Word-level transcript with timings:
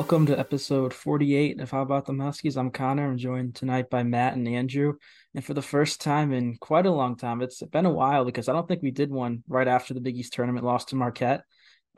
Welcome 0.00 0.24
to 0.26 0.38
episode 0.38 0.94
48 0.94 1.60
of 1.60 1.70
How 1.70 1.84
Bout 1.84 2.06
Them 2.06 2.20
Huskies. 2.20 2.56
I'm 2.56 2.70
Connor. 2.70 3.10
I'm 3.10 3.18
joined 3.18 3.54
tonight 3.54 3.90
by 3.90 4.02
Matt 4.02 4.32
and 4.32 4.48
Andrew. 4.48 4.94
And 5.34 5.44
for 5.44 5.52
the 5.52 5.60
first 5.60 6.00
time 6.00 6.32
in 6.32 6.56
quite 6.56 6.86
a 6.86 6.90
long 6.90 7.18
time, 7.18 7.42
it's 7.42 7.62
been 7.64 7.84
a 7.84 7.92
while 7.92 8.24
because 8.24 8.48
I 8.48 8.54
don't 8.54 8.66
think 8.66 8.82
we 8.82 8.92
did 8.92 9.10
one 9.10 9.44
right 9.46 9.68
after 9.68 9.92
the 9.92 10.00
Big 10.00 10.16
East 10.16 10.32
tournament 10.32 10.64
lost 10.64 10.88
to 10.88 10.96
Marquette. 10.96 11.42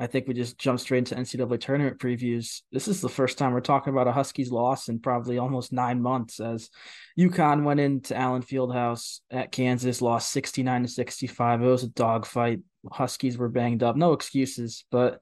I 0.00 0.08
think 0.08 0.26
we 0.26 0.34
just 0.34 0.58
jumped 0.58 0.82
straight 0.82 0.98
into 0.98 1.14
NCAA 1.14 1.60
tournament 1.60 2.00
previews. 2.00 2.62
This 2.72 2.88
is 2.88 3.00
the 3.00 3.08
first 3.08 3.38
time 3.38 3.52
we're 3.52 3.60
talking 3.60 3.92
about 3.92 4.08
a 4.08 4.12
Huskies 4.12 4.50
loss 4.50 4.88
in 4.88 4.98
probably 4.98 5.38
almost 5.38 5.72
nine 5.72 6.02
months 6.02 6.40
as 6.40 6.70
UConn 7.16 7.62
went 7.62 7.78
into 7.78 8.16
Allen 8.16 8.42
Fieldhouse 8.42 9.20
at 9.30 9.52
Kansas, 9.52 10.02
lost 10.02 10.32
69 10.32 10.82
to 10.82 10.88
65. 10.88 11.62
It 11.62 11.66
was 11.66 11.84
a 11.84 11.88
dogfight. 11.88 12.62
Huskies 12.90 13.38
were 13.38 13.48
banged 13.48 13.84
up. 13.84 13.94
No 13.94 14.12
excuses, 14.12 14.86
but 14.90 15.20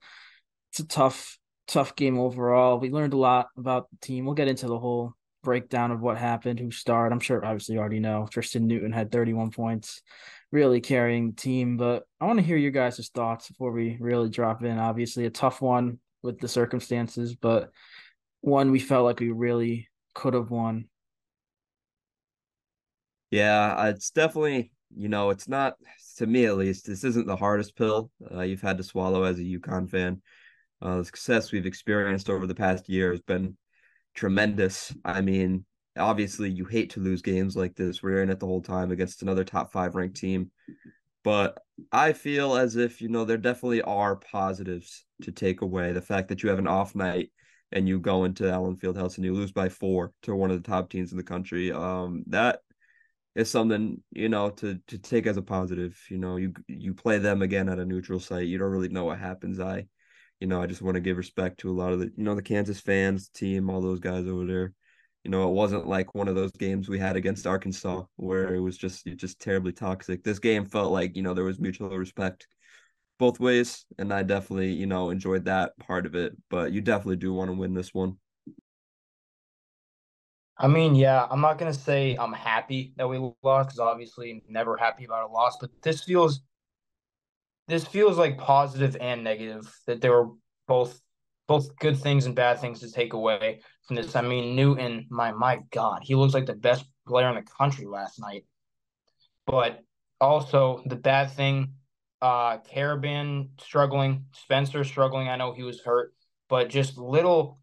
it's 0.70 0.80
a 0.80 0.86
tough 0.86 1.36
tough 1.70 1.94
game 1.96 2.18
overall. 2.18 2.78
We 2.78 2.90
learned 2.90 3.14
a 3.14 3.18
lot 3.18 3.48
about 3.56 3.88
the 3.90 3.96
team. 4.06 4.24
We'll 4.24 4.34
get 4.34 4.48
into 4.48 4.66
the 4.66 4.78
whole 4.78 5.14
breakdown 5.42 5.90
of 5.90 6.00
what 6.00 6.18
happened, 6.18 6.58
who 6.58 6.70
starred. 6.70 7.12
I'm 7.12 7.20
sure 7.20 7.44
obviously 7.44 7.76
you 7.76 7.80
already 7.80 8.00
know. 8.00 8.26
Tristen 8.30 8.66
Newton 8.66 8.92
had 8.92 9.12
31 9.12 9.52
points, 9.52 10.02
really 10.50 10.80
carrying 10.80 11.30
the 11.30 11.36
team. 11.36 11.76
But 11.76 12.04
I 12.20 12.26
want 12.26 12.38
to 12.38 12.44
hear 12.44 12.56
your 12.56 12.72
guys' 12.72 13.10
thoughts 13.14 13.48
before 13.48 13.72
we 13.72 13.96
really 14.00 14.28
drop 14.28 14.62
in. 14.62 14.78
Obviously, 14.78 15.26
a 15.26 15.30
tough 15.30 15.62
one 15.62 15.98
with 16.22 16.40
the 16.40 16.48
circumstances, 16.48 17.34
but 17.34 17.70
one 18.40 18.70
we 18.70 18.80
felt 18.80 19.04
like 19.04 19.20
we 19.20 19.30
really 19.30 19.88
could 20.14 20.34
have 20.34 20.50
won. 20.50 20.88
Yeah, 23.30 23.86
it's 23.86 24.10
definitely, 24.10 24.72
you 24.94 25.08
know, 25.08 25.30
it's 25.30 25.48
not 25.48 25.76
to 26.16 26.26
me 26.26 26.44
at 26.44 26.56
least, 26.56 26.86
this 26.86 27.04
isn't 27.04 27.26
the 27.26 27.36
hardest 27.36 27.76
pill 27.76 28.10
uh, 28.34 28.42
you've 28.42 28.60
had 28.60 28.76
to 28.76 28.84
swallow 28.84 29.22
as 29.22 29.38
a 29.38 29.42
UConn 29.42 29.88
fan. 29.88 30.20
Uh, 30.82 30.98
the 30.98 31.04
success 31.04 31.52
we've 31.52 31.66
experienced 31.66 32.30
over 32.30 32.46
the 32.46 32.54
past 32.54 32.88
year 32.88 33.10
has 33.10 33.20
been 33.20 33.56
tremendous. 34.14 34.94
I 35.04 35.20
mean, 35.20 35.64
obviously, 35.98 36.50
you 36.50 36.64
hate 36.64 36.90
to 36.90 37.00
lose 37.00 37.22
games 37.22 37.56
like 37.56 37.76
this. 37.76 38.02
We're 38.02 38.22
in 38.22 38.30
it 38.30 38.40
the 38.40 38.46
whole 38.46 38.62
time 38.62 38.90
against 38.90 39.22
another 39.22 39.44
top 39.44 39.72
five 39.72 39.94
ranked 39.94 40.16
team. 40.16 40.50
But 41.22 41.58
I 41.92 42.12
feel 42.14 42.56
as 42.56 42.76
if, 42.76 43.00
you 43.02 43.08
know, 43.08 43.24
there 43.24 43.36
definitely 43.36 43.82
are 43.82 44.16
positives 44.16 45.04
to 45.22 45.32
take 45.32 45.60
away. 45.60 45.92
The 45.92 46.00
fact 46.00 46.28
that 46.28 46.42
you 46.42 46.48
have 46.48 46.58
an 46.58 46.66
off 46.66 46.94
night 46.94 47.30
and 47.72 47.88
you 47.88 48.00
go 48.00 48.24
into 48.24 48.50
Allen 48.50 48.76
Fieldhouse 48.76 49.16
and 49.16 49.24
you 49.24 49.34
lose 49.34 49.52
by 49.52 49.68
four 49.68 50.12
to 50.22 50.34
one 50.34 50.50
of 50.50 50.62
the 50.62 50.68
top 50.68 50.90
teams 50.90 51.12
in 51.12 51.18
the 51.18 51.22
country. 51.22 51.72
Um, 51.72 52.24
that 52.28 52.60
is 53.34 53.50
something 53.50 54.02
you 54.10 54.28
know 54.28 54.50
to 54.50 54.78
to 54.88 54.98
take 54.98 55.26
as 55.26 55.36
a 55.36 55.42
positive. 55.42 55.98
You 56.08 56.18
know, 56.18 56.36
you 56.36 56.52
you 56.66 56.94
play 56.94 57.18
them 57.18 57.42
again 57.42 57.68
at 57.68 57.78
a 57.78 57.84
neutral 57.84 58.18
site. 58.18 58.46
You 58.46 58.58
don't 58.58 58.70
really 58.70 58.88
know 58.88 59.04
what 59.04 59.18
happens. 59.18 59.60
I 59.60 59.86
you 60.40 60.46
know, 60.46 60.60
I 60.62 60.66
just 60.66 60.82
want 60.82 60.94
to 60.94 61.00
give 61.00 61.16
respect 61.18 61.60
to 61.60 61.70
a 61.70 61.72
lot 61.72 61.92
of 61.92 62.00
the, 62.00 62.06
you 62.16 62.24
know, 62.24 62.34
the 62.34 62.42
Kansas 62.42 62.80
fans, 62.80 63.28
team, 63.28 63.70
all 63.70 63.80
those 63.80 64.00
guys 64.00 64.26
over 64.26 64.46
there. 64.46 64.72
You 65.24 65.30
know, 65.30 65.46
it 65.48 65.52
wasn't 65.52 65.86
like 65.86 66.14
one 66.14 66.28
of 66.28 66.34
those 66.34 66.52
games 66.52 66.88
we 66.88 66.98
had 66.98 67.14
against 67.14 67.46
Arkansas 67.46 68.04
where 68.16 68.54
it 68.54 68.60
was 68.60 68.78
just 68.78 69.04
just 69.16 69.38
terribly 69.38 69.72
toxic. 69.72 70.24
This 70.24 70.38
game 70.38 70.64
felt 70.64 70.92
like, 70.92 71.14
you 71.14 71.22
know, 71.22 71.34
there 71.34 71.44
was 71.44 71.60
mutual 71.60 71.90
respect 71.90 72.46
both 73.18 73.38
ways, 73.38 73.84
and 73.98 74.14
I 74.14 74.22
definitely, 74.22 74.72
you 74.72 74.86
know, 74.86 75.10
enjoyed 75.10 75.44
that 75.44 75.76
part 75.78 76.06
of 76.06 76.14
it. 76.14 76.34
But 76.48 76.72
you 76.72 76.80
definitely 76.80 77.16
do 77.16 77.34
want 77.34 77.50
to 77.50 77.56
win 77.56 77.74
this 77.74 77.92
one. 77.92 78.16
I 80.56 80.68
mean, 80.68 80.94
yeah, 80.94 81.26
I'm 81.30 81.40
not 81.40 81.58
gonna 81.58 81.72
say 81.72 82.16
I'm 82.16 82.32
happy 82.32 82.92
that 82.96 83.08
we 83.08 83.18
lost 83.42 83.68
because 83.68 83.78
obviously 83.78 84.42
never 84.48 84.76
happy 84.76 85.04
about 85.04 85.28
a 85.28 85.32
loss, 85.32 85.56
but 85.60 85.70
this 85.82 86.04
feels 86.04 86.40
this 87.70 87.86
feels 87.86 88.18
like 88.18 88.38
positive 88.38 88.96
and 89.00 89.24
negative 89.24 89.72
that 89.86 90.00
there 90.00 90.12
were 90.12 90.30
both 90.66 91.00
both 91.46 91.74
good 91.78 91.98
things 91.98 92.26
and 92.26 92.36
bad 92.36 92.60
things 92.60 92.78
to 92.78 92.92
take 92.92 93.12
away 93.12 93.60
from 93.86 93.96
this. 93.96 94.14
I 94.14 94.22
mean, 94.22 94.54
Newton, 94.54 95.06
my 95.10 95.32
my 95.32 95.60
God, 95.72 96.02
he 96.04 96.14
looks 96.14 96.34
like 96.34 96.46
the 96.46 96.54
best 96.54 96.84
player 97.06 97.28
in 97.28 97.34
the 97.34 97.42
country 97.42 97.86
last 97.86 98.20
night. 98.20 98.44
But 99.46 99.80
also 100.20 100.82
the 100.86 100.96
bad 100.96 101.30
thing, 101.32 101.74
uh 102.20 102.58
Karaban 102.58 103.48
struggling, 103.60 104.26
Spencer 104.32 104.84
struggling. 104.84 105.28
I 105.28 105.36
know 105.36 105.52
he 105.52 105.62
was 105.62 105.80
hurt, 105.80 106.14
but 106.48 106.68
just 106.68 106.98
little 106.98 107.58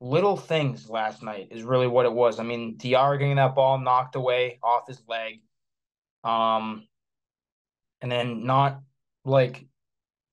little 0.00 0.36
things 0.36 0.88
last 0.90 1.22
night 1.22 1.48
is 1.50 1.62
really 1.62 1.86
what 1.86 2.06
it 2.06 2.12
was. 2.12 2.40
I 2.40 2.42
mean, 2.42 2.76
Diarra 2.78 3.18
getting 3.18 3.36
that 3.36 3.54
ball 3.54 3.78
knocked 3.78 4.16
away 4.16 4.58
off 4.62 4.86
his 4.86 5.02
leg. 5.08 5.40
Um 6.24 6.86
and 8.02 8.10
then 8.10 8.44
not 8.44 8.80
like 9.24 9.66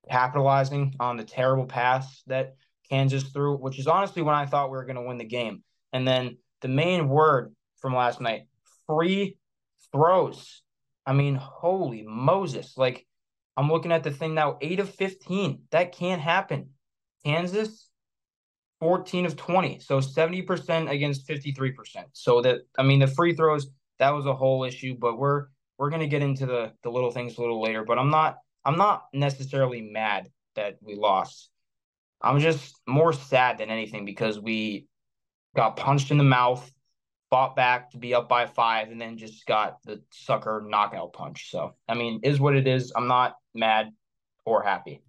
capitalizing 0.10 0.96
on 1.00 1.18
the 1.18 1.24
terrible 1.24 1.66
pass 1.66 2.24
that 2.28 2.56
Kansas 2.90 3.24
threw, 3.24 3.58
which 3.58 3.80
is 3.80 3.88
honestly 3.88 4.22
when 4.22 4.36
I 4.36 4.46
thought 4.46 4.70
we 4.70 4.78
were 4.78 4.86
going 4.86 4.96
to 4.96 5.02
win 5.02 5.18
the 5.18 5.26
game. 5.26 5.64
And 5.94 6.08
then 6.08 6.38
the 6.62 6.68
main 6.68 7.10
word 7.10 7.54
from 7.80 7.96
last 7.96 8.22
night 8.22 8.44
free 8.88 9.38
throws. 9.92 10.62
I 11.06 11.14
mean, 11.14 11.36
holy 11.36 12.04
Moses. 12.04 12.78
Like, 12.78 13.06
I'm 13.56 13.72
looking 13.72 13.92
at 13.92 14.04
the 14.04 14.12
thing 14.12 14.34
now, 14.34 14.58
eight 14.62 14.80
of 14.80 14.94
15. 14.94 15.64
That 15.72 15.92
can't 15.92 16.22
happen. 16.22 16.70
Kansas, 17.26 17.90
14 18.80 19.26
of 19.26 19.36
20. 19.36 19.80
So 19.80 20.00
70% 20.00 20.90
against 20.90 21.28
53%. 21.28 21.74
So 22.14 22.42
that, 22.42 22.60
I 22.78 22.84
mean, 22.84 23.00
the 23.00 23.08
free 23.08 23.34
throws, 23.34 23.68
that 24.00 24.12
was 24.12 24.26
a 24.26 24.36
whole 24.36 24.64
issue, 24.64 24.96
but 25.00 25.18
we're, 25.18 25.46
we're 25.78 25.90
going 25.90 26.02
to 26.02 26.08
get 26.08 26.22
into 26.22 26.46
the, 26.46 26.74
the 26.84 26.92
little 26.92 27.12
things 27.12 27.38
a 27.38 27.42
little 27.42 27.62
later, 27.62 27.84
but 27.84 27.98
I'm 27.98 28.10
not, 28.10 28.38
I'm 28.68 28.78
not 28.78 29.06
necessarily 29.14 29.80
mad 29.80 30.30
that 30.58 30.76
we 30.82 30.96
lost. 30.96 31.50
I'm 32.22 32.40
just 32.42 32.76
more 32.86 33.14
sad 33.14 33.60
than 33.60 33.70
anything 33.70 34.04
because 34.04 34.42
we 34.42 34.88
got 35.56 35.78
punched 35.78 36.12
in 36.12 36.18
the 36.18 36.26
mouth, 36.26 36.70
fought 37.30 37.56
back 37.56 37.92
to 37.92 37.98
be 37.98 38.14
up 38.14 38.28
by 38.28 38.46
five, 38.46 38.90
and 38.90 39.00
then 39.00 39.18
just 39.18 39.46
got 39.46 39.78
the 39.86 40.02
sucker 40.12 40.66
knockout 40.68 41.14
punch. 41.14 41.50
So, 41.50 41.76
I 41.88 41.94
mean, 41.94 42.20
is 42.24 42.42
what 42.42 42.58
it 42.58 42.68
is. 42.68 42.92
I'm 42.94 43.08
not 43.08 43.36
mad 43.56 43.92
or 44.46 44.64
happy. 44.64 45.02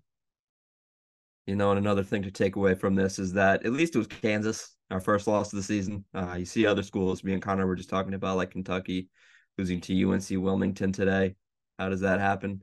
You 1.49 1.57
know, 1.57 1.71
and 1.71 1.81
another 1.81 2.05
thing 2.05 2.23
to 2.23 2.31
take 2.31 2.55
away 2.55 2.77
from 2.77 2.95
this 2.95 3.19
is 3.19 3.33
that 3.33 3.67
at 3.67 3.73
least 3.73 3.97
it 3.97 3.99
was 3.99 4.07
Kansas, 4.07 4.77
our 4.93 5.01
first 5.01 5.27
loss 5.27 5.53
of 5.53 5.57
the 5.57 5.65
season. 5.65 6.05
Uh, 6.15 6.37
you 6.39 6.45
see 6.45 6.65
other 6.65 6.85
schools, 6.85 7.25
me 7.25 7.33
and 7.33 7.43
Connor 7.43 7.67
were 7.67 7.75
just 7.75 7.91
talking 7.91 8.15
about, 8.15 8.37
like 8.37 8.53
Kentucky 8.53 9.09
losing 9.57 9.81
to 9.81 10.13
UNC 10.13 10.29
Wilmington 10.31 10.93
today. 10.93 11.35
How 11.77 11.89
does 11.89 12.03
that 12.03 12.21
happen? 12.21 12.63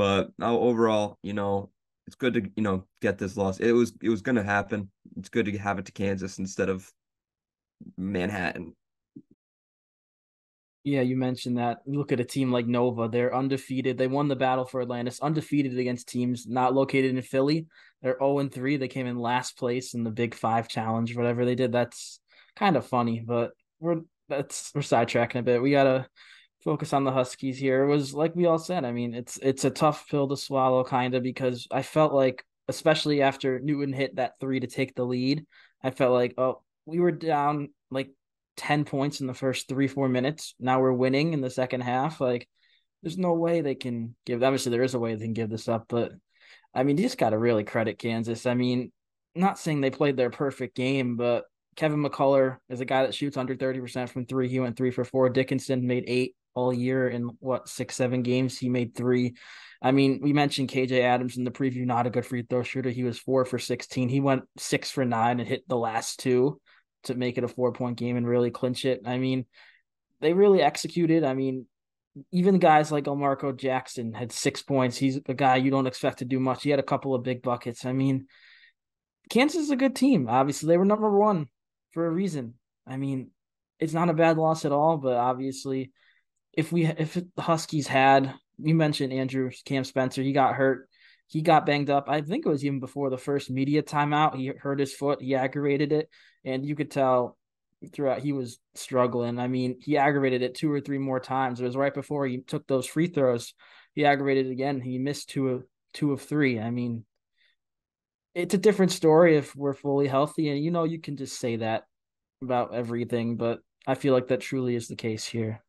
But 0.00 0.30
overall, 0.40 1.18
you 1.22 1.34
know, 1.34 1.68
it's 2.06 2.16
good 2.16 2.32
to 2.32 2.50
you 2.56 2.62
know 2.62 2.86
get 3.02 3.18
this 3.18 3.36
loss. 3.36 3.60
It 3.60 3.72
was 3.72 3.92
it 4.02 4.08
was 4.08 4.22
going 4.22 4.36
to 4.36 4.42
happen. 4.42 4.90
It's 5.18 5.28
good 5.28 5.44
to 5.44 5.58
have 5.58 5.78
it 5.78 5.84
to 5.84 5.92
Kansas 5.92 6.38
instead 6.38 6.70
of 6.70 6.90
Manhattan. 7.98 8.74
Yeah, 10.84 11.02
you 11.02 11.18
mentioned 11.18 11.58
that. 11.58 11.80
look 11.84 12.12
at 12.12 12.20
a 12.20 12.24
team 12.24 12.50
like 12.50 12.66
Nova; 12.66 13.08
they're 13.08 13.36
undefeated. 13.36 13.98
They 13.98 14.06
won 14.06 14.28
the 14.28 14.36
battle 14.36 14.64
for 14.64 14.80
Atlantis, 14.80 15.20
undefeated 15.20 15.78
against 15.78 16.08
teams 16.08 16.46
not 16.46 16.72
located 16.72 17.14
in 17.14 17.20
Philly. 17.20 17.66
They're 18.00 18.16
zero 18.18 18.36
oh 18.36 18.38
and 18.38 18.50
three. 18.50 18.78
They 18.78 18.88
came 18.88 19.06
in 19.06 19.18
last 19.18 19.58
place 19.58 19.92
in 19.92 20.02
the 20.02 20.10
Big 20.10 20.34
Five 20.34 20.66
Challenge, 20.66 21.14
whatever 21.14 21.44
they 21.44 21.56
did. 21.56 21.72
That's 21.72 22.20
kind 22.56 22.76
of 22.76 22.86
funny, 22.86 23.20
but 23.20 23.50
we're 23.80 24.00
that's 24.30 24.72
we're 24.74 24.80
sidetracking 24.80 25.40
a 25.40 25.42
bit. 25.42 25.60
We 25.60 25.72
gotta 25.72 26.06
focus 26.62 26.92
on 26.92 27.04
the 27.04 27.12
Huskies 27.12 27.58
here. 27.58 27.86
Was 27.86 28.14
like 28.14 28.34
we 28.36 28.46
all 28.46 28.58
said. 28.58 28.84
I 28.84 28.92
mean, 28.92 29.14
it's 29.14 29.38
it's 29.38 29.64
a 29.64 29.70
tough 29.70 30.08
pill 30.08 30.28
to 30.28 30.36
swallow, 30.36 30.84
kind 30.84 31.14
of, 31.14 31.22
because 31.22 31.66
I 31.70 31.82
felt 31.82 32.12
like, 32.12 32.44
especially 32.68 33.22
after 33.22 33.60
Newton 33.60 33.92
hit 33.92 34.16
that 34.16 34.34
three 34.40 34.60
to 34.60 34.66
take 34.66 34.94
the 34.94 35.04
lead, 35.04 35.46
I 35.82 35.90
felt 35.90 36.12
like, 36.12 36.34
oh, 36.38 36.62
we 36.86 37.00
were 37.00 37.12
down 37.12 37.70
like 37.90 38.10
ten 38.56 38.84
points 38.84 39.20
in 39.20 39.26
the 39.26 39.34
first 39.34 39.68
three 39.68 39.88
four 39.88 40.08
minutes. 40.08 40.54
Now 40.58 40.80
we're 40.80 40.92
winning 40.92 41.32
in 41.32 41.40
the 41.40 41.50
second 41.50 41.82
half. 41.82 42.20
Like, 42.20 42.48
there's 43.02 43.18
no 43.18 43.32
way 43.34 43.60
they 43.60 43.74
can 43.74 44.14
give. 44.26 44.42
Obviously, 44.42 44.70
there 44.70 44.82
is 44.82 44.94
a 44.94 44.98
way 44.98 45.14
they 45.14 45.24
can 45.24 45.32
give 45.32 45.50
this 45.50 45.68
up, 45.68 45.86
but 45.88 46.12
I 46.74 46.84
mean, 46.84 46.96
you 46.98 47.04
just 47.04 47.18
got 47.18 47.30
to 47.30 47.38
really 47.38 47.64
credit 47.64 47.98
Kansas. 47.98 48.46
I 48.46 48.54
mean, 48.54 48.92
not 49.34 49.58
saying 49.58 49.80
they 49.80 49.90
played 49.90 50.16
their 50.16 50.30
perfect 50.30 50.76
game, 50.76 51.16
but 51.16 51.44
Kevin 51.76 52.02
McCullar 52.02 52.58
is 52.68 52.80
a 52.80 52.84
guy 52.84 53.02
that 53.02 53.14
shoots 53.14 53.36
under 53.36 53.56
30% 53.56 54.08
from 54.08 54.26
three. 54.26 54.48
He 54.48 54.60
went 54.60 54.76
three 54.76 54.90
for 54.90 55.04
four. 55.04 55.28
Dickinson 55.30 55.86
made 55.86 56.04
eight 56.06 56.34
all 56.54 56.72
year 56.72 57.08
in 57.08 57.30
what 57.40 57.68
six, 57.68 57.96
seven 57.96 58.22
games. 58.22 58.58
He 58.58 58.68
made 58.68 58.94
three. 58.94 59.34
I 59.82 59.92
mean, 59.92 60.20
we 60.22 60.32
mentioned 60.32 60.68
KJ 60.68 61.00
Adams 61.00 61.36
in 61.36 61.44
the 61.44 61.50
preview, 61.50 61.86
not 61.86 62.06
a 62.06 62.10
good 62.10 62.26
free 62.26 62.42
throw 62.42 62.62
shooter. 62.62 62.90
He 62.90 63.04
was 63.04 63.18
four 63.18 63.44
for 63.44 63.58
16. 63.58 64.08
He 64.08 64.20
went 64.20 64.42
six 64.58 64.90
for 64.90 65.04
nine 65.04 65.40
and 65.40 65.48
hit 65.48 65.66
the 65.68 65.76
last 65.76 66.20
two 66.20 66.60
to 67.04 67.14
make 67.14 67.38
it 67.38 67.44
a 67.44 67.48
four 67.48 67.72
point 67.72 67.96
game 67.96 68.16
and 68.16 68.26
really 68.26 68.50
clinch 68.50 68.84
it. 68.84 69.02
I 69.06 69.18
mean, 69.18 69.46
they 70.20 70.32
really 70.34 70.60
executed. 70.60 71.24
I 71.24 71.34
mean, 71.34 71.66
even 72.32 72.58
guys 72.58 72.92
like 72.92 73.04
Elmarko 73.04 73.56
Jackson 73.56 74.12
had 74.12 74.32
six 74.32 74.62
points. 74.62 74.96
He's 74.96 75.18
a 75.26 75.34
guy 75.34 75.56
you 75.56 75.70
don't 75.70 75.86
expect 75.86 76.18
to 76.18 76.24
do 76.24 76.40
much. 76.40 76.62
He 76.62 76.70
had 76.70 76.80
a 76.80 76.84
couple 76.84 77.14
of 77.14 77.22
big 77.22 77.42
buckets. 77.42 77.86
I 77.86 77.92
mean, 77.92 78.26
Kansas 79.30 79.62
is 79.62 79.70
a 79.70 79.76
good 79.76 79.96
team. 79.96 80.28
Obviously, 80.28 80.66
they 80.68 80.76
were 80.76 80.84
number 80.84 81.16
one 81.16 81.46
for 81.92 82.06
a 82.06 82.10
reason. 82.10 82.54
I 82.86 82.96
mean, 82.96 83.30
it's 83.78 83.94
not 83.94 84.10
a 84.10 84.14
bad 84.14 84.36
loss 84.36 84.64
at 84.64 84.72
all, 84.72 84.98
but 84.98 85.14
obviously 85.14 85.92
if 86.52 86.72
we 86.72 86.86
if 86.86 87.14
the 87.14 87.28
Huskies 87.38 87.86
had 87.86 88.34
you 88.58 88.74
mentioned 88.74 89.12
Andrew 89.12 89.50
Cam 89.64 89.84
Spencer, 89.84 90.22
he 90.22 90.32
got 90.32 90.54
hurt. 90.54 90.88
he 91.26 91.42
got 91.42 91.66
banged 91.66 91.90
up. 91.90 92.06
I 92.08 92.20
think 92.20 92.44
it 92.44 92.48
was 92.48 92.64
even 92.64 92.80
before 92.80 93.10
the 93.10 93.18
first 93.18 93.50
media 93.50 93.82
timeout. 93.82 94.36
He 94.36 94.48
hurt 94.48 94.80
his 94.80 94.94
foot. 94.94 95.22
He 95.22 95.34
aggravated 95.34 95.92
it, 95.92 96.08
and 96.44 96.66
you 96.66 96.74
could 96.74 96.90
tell 96.90 97.36
throughout 97.92 98.20
he 98.20 98.32
was 98.32 98.58
struggling. 98.74 99.38
I 99.38 99.48
mean, 99.48 99.76
he 99.80 99.96
aggravated 99.96 100.42
it 100.42 100.54
two 100.54 100.70
or 100.70 100.80
three 100.80 100.98
more 100.98 101.20
times. 101.20 101.60
It 101.60 101.64
was 101.64 101.76
right 101.76 101.94
before 101.94 102.26
he 102.26 102.38
took 102.38 102.66
those 102.66 102.86
free 102.86 103.06
throws. 103.06 103.54
He 103.94 104.04
aggravated 104.04 104.46
it 104.46 104.52
again. 104.52 104.80
He 104.80 104.98
missed 104.98 105.30
two 105.30 105.48
of 105.48 105.64
two 105.94 106.12
of 106.12 106.20
three. 106.20 106.60
I 106.60 106.70
mean, 106.70 107.04
it's 108.34 108.54
a 108.54 108.58
different 108.58 108.92
story 108.92 109.36
if 109.36 109.56
we're 109.56 109.74
fully 109.74 110.08
healthy, 110.08 110.48
and 110.48 110.62
you 110.62 110.70
know 110.70 110.84
you 110.84 111.00
can 111.00 111.16
just 111.16 111.38
say 111.38 111.56
that 111.56 111.84
about 112.42 112.74
everything, 112.74 113.36
but 113.36 113.60
I 113.86 113.94
feel 113.94 114.14
like 114.14 114.28
that 114.28 114.40
truly 114.40 114.74
is 114.74 114.88
the 114.88 114.96
case 114.96 115.24
here. 115.24 115.62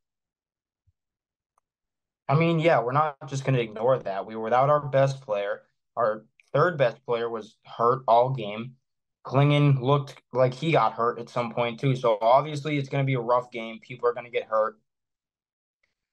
I 2.31 2.36
mean, 2.36 2.60
yeah, 2.60 2.81
we're 2.81 2.94
not 2.94 3.18
just 3.28 3.44
going 3.44 3.56
to 3.56 3.62
ignore 3.62 4.00
that. 4.00 4.25
We 4.25 4.38
were 4.38 4.44
without 4.44 4.69
our 4.69 4.88
best 4.88 5.19
player. 5.19 5.63
Our 5.98 6.24
third 6.54 6.78
best 6.78 7.06
player 7.06 7.30
was 7.30 7.57
hurt 7.66 8.04
all 8.07 8.30
game. 8.30 8.75
Clingan 9.25 9.81
looked 9.81 10.22
like 10.31 10.54
he 10.54 10.72
got 10.72 10.94
hurt 10.94 11.19
at 11.19 11.28
some 11.28 11.51
point 11.51 11.81
too. 11.81 11.94
So 11.94 12.18
obviously 12.22 12.78
it's 12.78 12.88
going 12.88 13.04
to 13.04 13.06
be 13.06 13.16
a 13.16 13.19
rough 13.19 13.51
game. 13.51 13.80
People 13.81 14.07
are 14.07 14.13
going 14.13 14.24
to 14.24 14.31
get 14.31 14.45
hurt. 14.45 14.80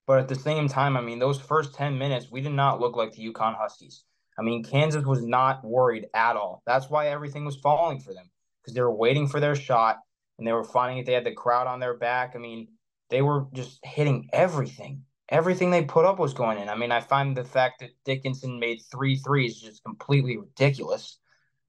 But 0.08 0.18
at 0.18 0.26
the 0.26 0.34
same 0.34 0.66
time, 0.66 0.96
I 0.96 1.02
mean, 1.02 1.20
those 1.20 1.40
first 1.40 1.74
10 1.74 1.96
minutes, 1.96 2.32
we 2.32 2.40
did 2.40 2.52
not 2.52 2.80
look 2.80 2.96
like 2.96 3.12
the 3.12 3.24
UConn 3.32 3.56
Huskies. 3.56 4.02
I 4.36 4.42
mean, 4.42 4.64
Kansas 4.64 5.04
was 5.04 5.24
not 5.24 5.64
worried 5.64 6.06
at 6.14 6.34
all. 6.34 6.64
That's 6.66 6.90
why 6.90 7.10
everything 7.10 7.44
was 7.44 7.56
falling 7.56 8.00
for 8.00 8.12
them 8.12 8.28
because 8.60 8.74
they 8.74 8.80
were 8.80 8.92
waiting 8.92 9.28
for 9.28 9.38
their 9.38 9.54
shot 9.54 9.98
and 10.36 10.44
they 10.44 10.52
were 10.52 10.64
finding 10.64 10.98
it. 10.98 11.06
They 11.06 11.12
had 11.12 11.24
the 11.24 11.30
crowd 11.30 11.68
on 11.68 11.78
their 11.78 11.94
back. 11.96 12.32
I 12.34 12.40
mean, 12.40 12.66
they 13.08 13.22
were 13.22 13.46
just 13.54 13.78
hitting 13.84 14.28
everything 14.32 15.04
everything 15.28 15.70
they 15.70 15.84
put 15.84 16.04
up 16.04 16.18
was 16.18 16.34
going 16.34 16.58
in. 16.58 16.68
I 16.68 16.74
mean, 16.74 16.92
I 16.92 17.00
find 17.00 17.36
the 17.36 17.44
fact 17.44 17.80
that 17.80 17.90
Dickinson 18.04 18.58
made 18.58 18.80
three 18.90 19.16
threes 19.16 19.60
just 19.60 19.84
completely 19.84 20.36
ridiculous. 20.36 21.18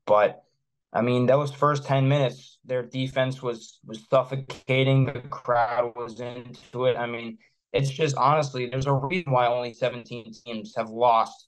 But 0.05 0.43
I 0.93 1.01
mean, 1.01 1.25
those 1.25 1.51
first 1.51 1.85
ten 1.85 2.07
minutes, 2.07 2.57
their 2.65 2.83
defense 2.83 3.41
was 3.41 3.79
was 3.85 4.05
suffocating. 4.09 5.05
The 5.05 5.21
crowd 5.21 5.93
was 5.95 6.19
into 6.19 6.85
it. 6.85 6.97
I 6.97 7.05
mean, 7.05 7.37
it's 7.73 7.89
just 7.89 8.15
honestly, 8.17 8.67
there's 8.67 8.87
a 8.87 8.93
reason 8.93 9.31
why 9.31 9.47
only 9.47 9.73
17 9.73 10.33
teams 10.45 10.73
have 10.75 10.89
lost 10.89 11.47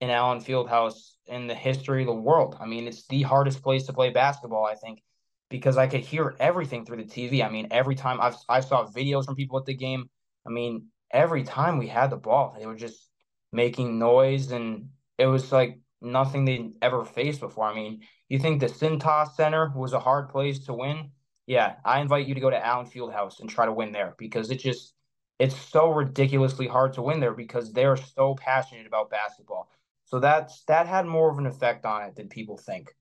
in 0.00 0.08
Allen 0.10 0.40
Fieldhouse 0.40 1.12
in 1.26 1.46
the 1.46 1.54
history 1.54 2.02
of 2.02 2.06
the 2.06 2.14
world. 2.14 2.56
I 2.58 2.66
mean, 2.66 2.86
it's 2.86 3.06
the 3.08 3.22
hardest 3.22 3.62
place 3.62 3.84
to 3.86 3.92
play 3.92 4.10
basketball, 4.10 4.64
I 4.64 4.74
think, 4.74 5.02
because 5.50 5.76
I 5.76 5.86
could 5.86 6.00
hear 6.00 6.34
everything 6.40 6.86
through 6.86 6.98
the 6.98 7.04
TV. 7.04 7.44
I 7.44 7.50
mean, 7.50 7.68
every 7.70 7.94
time 7.94 8.20
I've 8.20 8.36
I 8.48 8.60
saw 8.60 8.86
videos 8.86 9.26
from 9.26 9.36
people 9.36 9.58
at 9.58 9.66
the 9.66 9.74
game. 9.76 10.08
I 10.46 10.50
mean, 10.50 10.86
every 11.10 11.42
time 11.42 11.78
we 11.78 11.88
had 11.88 12.10
the 12.10 12.16
ball, 12.16 12.56
they 12.58 12.66
were 12.66 12.76
just 12.76 13.08
making 13.52 13.98
noise, 13.98 14.52
and 14.52 14.90
it 15.18 15.26
was 15.26 15.50
like 15.52 15.78
nothing 16.00 16.44
they'd 16.44 16.72
ever 16.82 17.04
faced 17.04 17.40
before. 17.40 17.64
I 17.64 17.74
mean, 17.74 18.02
you 18.28 18.38
think 18.38 18.60
the 18.60 18.66
Cintas 18.66 19.34
Center 19.34 19.72
was 19.74 19.92
a 19.92 20.00
hard 20.00 20.28
place 20.28 20.60
to 20.66 20.74
win? 20.74 21.10
Yeah, 21.46 21.76
I 21.84 22.00
invite 22.00 22.26
you 22.26 22.34
to 22.34 22.40
go 22.40 22.50
to 22.50 22.66
Allen 22.66 22.86
Fieldhouse 22.86 23.40
and 23.40 23.50
try 23.50 23.66
to 23.66 23.72
win 23.72 23.92
there 23.92 24.14
because 24.18 24.50
it 24.50 24.60
just 24.60 24.94
it's 25.38 25.56
so 25.56 25.90
ridiculously 25.90 26.68
hard 26.68 26.92
to 26.92 27.02
win 27.02 27.18
there 27.18 27.32
because 27.32 27.72
they're 27.72 27.96
so 27.96 28.34
passionate 28.34 28.86
about 28.86 29.10
basketball. 29.10 29.70
So 30.04 30.20
that's 30.20 30.62
that 30.64 30.86
had 30.86 31.06
more 31.06 31.30
of 31.30 31.38
an 31.38 31.46
effect 31.46 31.84
on 31.84 32.02
it 32.02 32.14
than 32.14 32.28
people 32.28 32.56
think. 32.56 32.94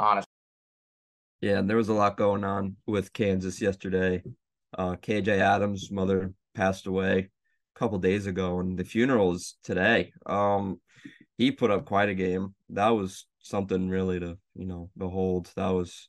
Honestly. 0.00 0.28
Yeah, 1.40 1.58
and 1.58 1.68
there 1.68 1.76
was 1.76 1.88
a 1.88 1.94
lot 1.94 2.16
going 2.16 2.44
on 2.44 2.76
with 2.86 3.12
Kansas 3.12 3.60
yesterday. 3.60 4.22
Uh, 4.76 4.96
KJ 4.96 5.38
Adams' 5.38 5.90
mother 5.90 6.32
passed 6.54 6.86
away 6.86 7.30
a 7.74 7.78
couple 7.78 7.98
days 7.98 8.26
ago, 8.26 8.60
and 8.60 8.78
the 8.78 8.84
funeral 8.84 9.34
is 9.34 9.56
today. 9.62 10.12
Um, 10.26 10.80
he 11.38 11.50
put 11.50 11.70
up 11.70 11.86
quite 11.86 12.08
a 12.08 12.14
game. 12.14 12.54
That 12.70 12.90
was 12.90 13.26
something 13.40 13.88
really 13.88 14.20
to 14.20 14.38
you 14.54 14.66
know 14.66 14.90
behold. 14.96 15.50
That 15.56 15.70
was 15.70 16.08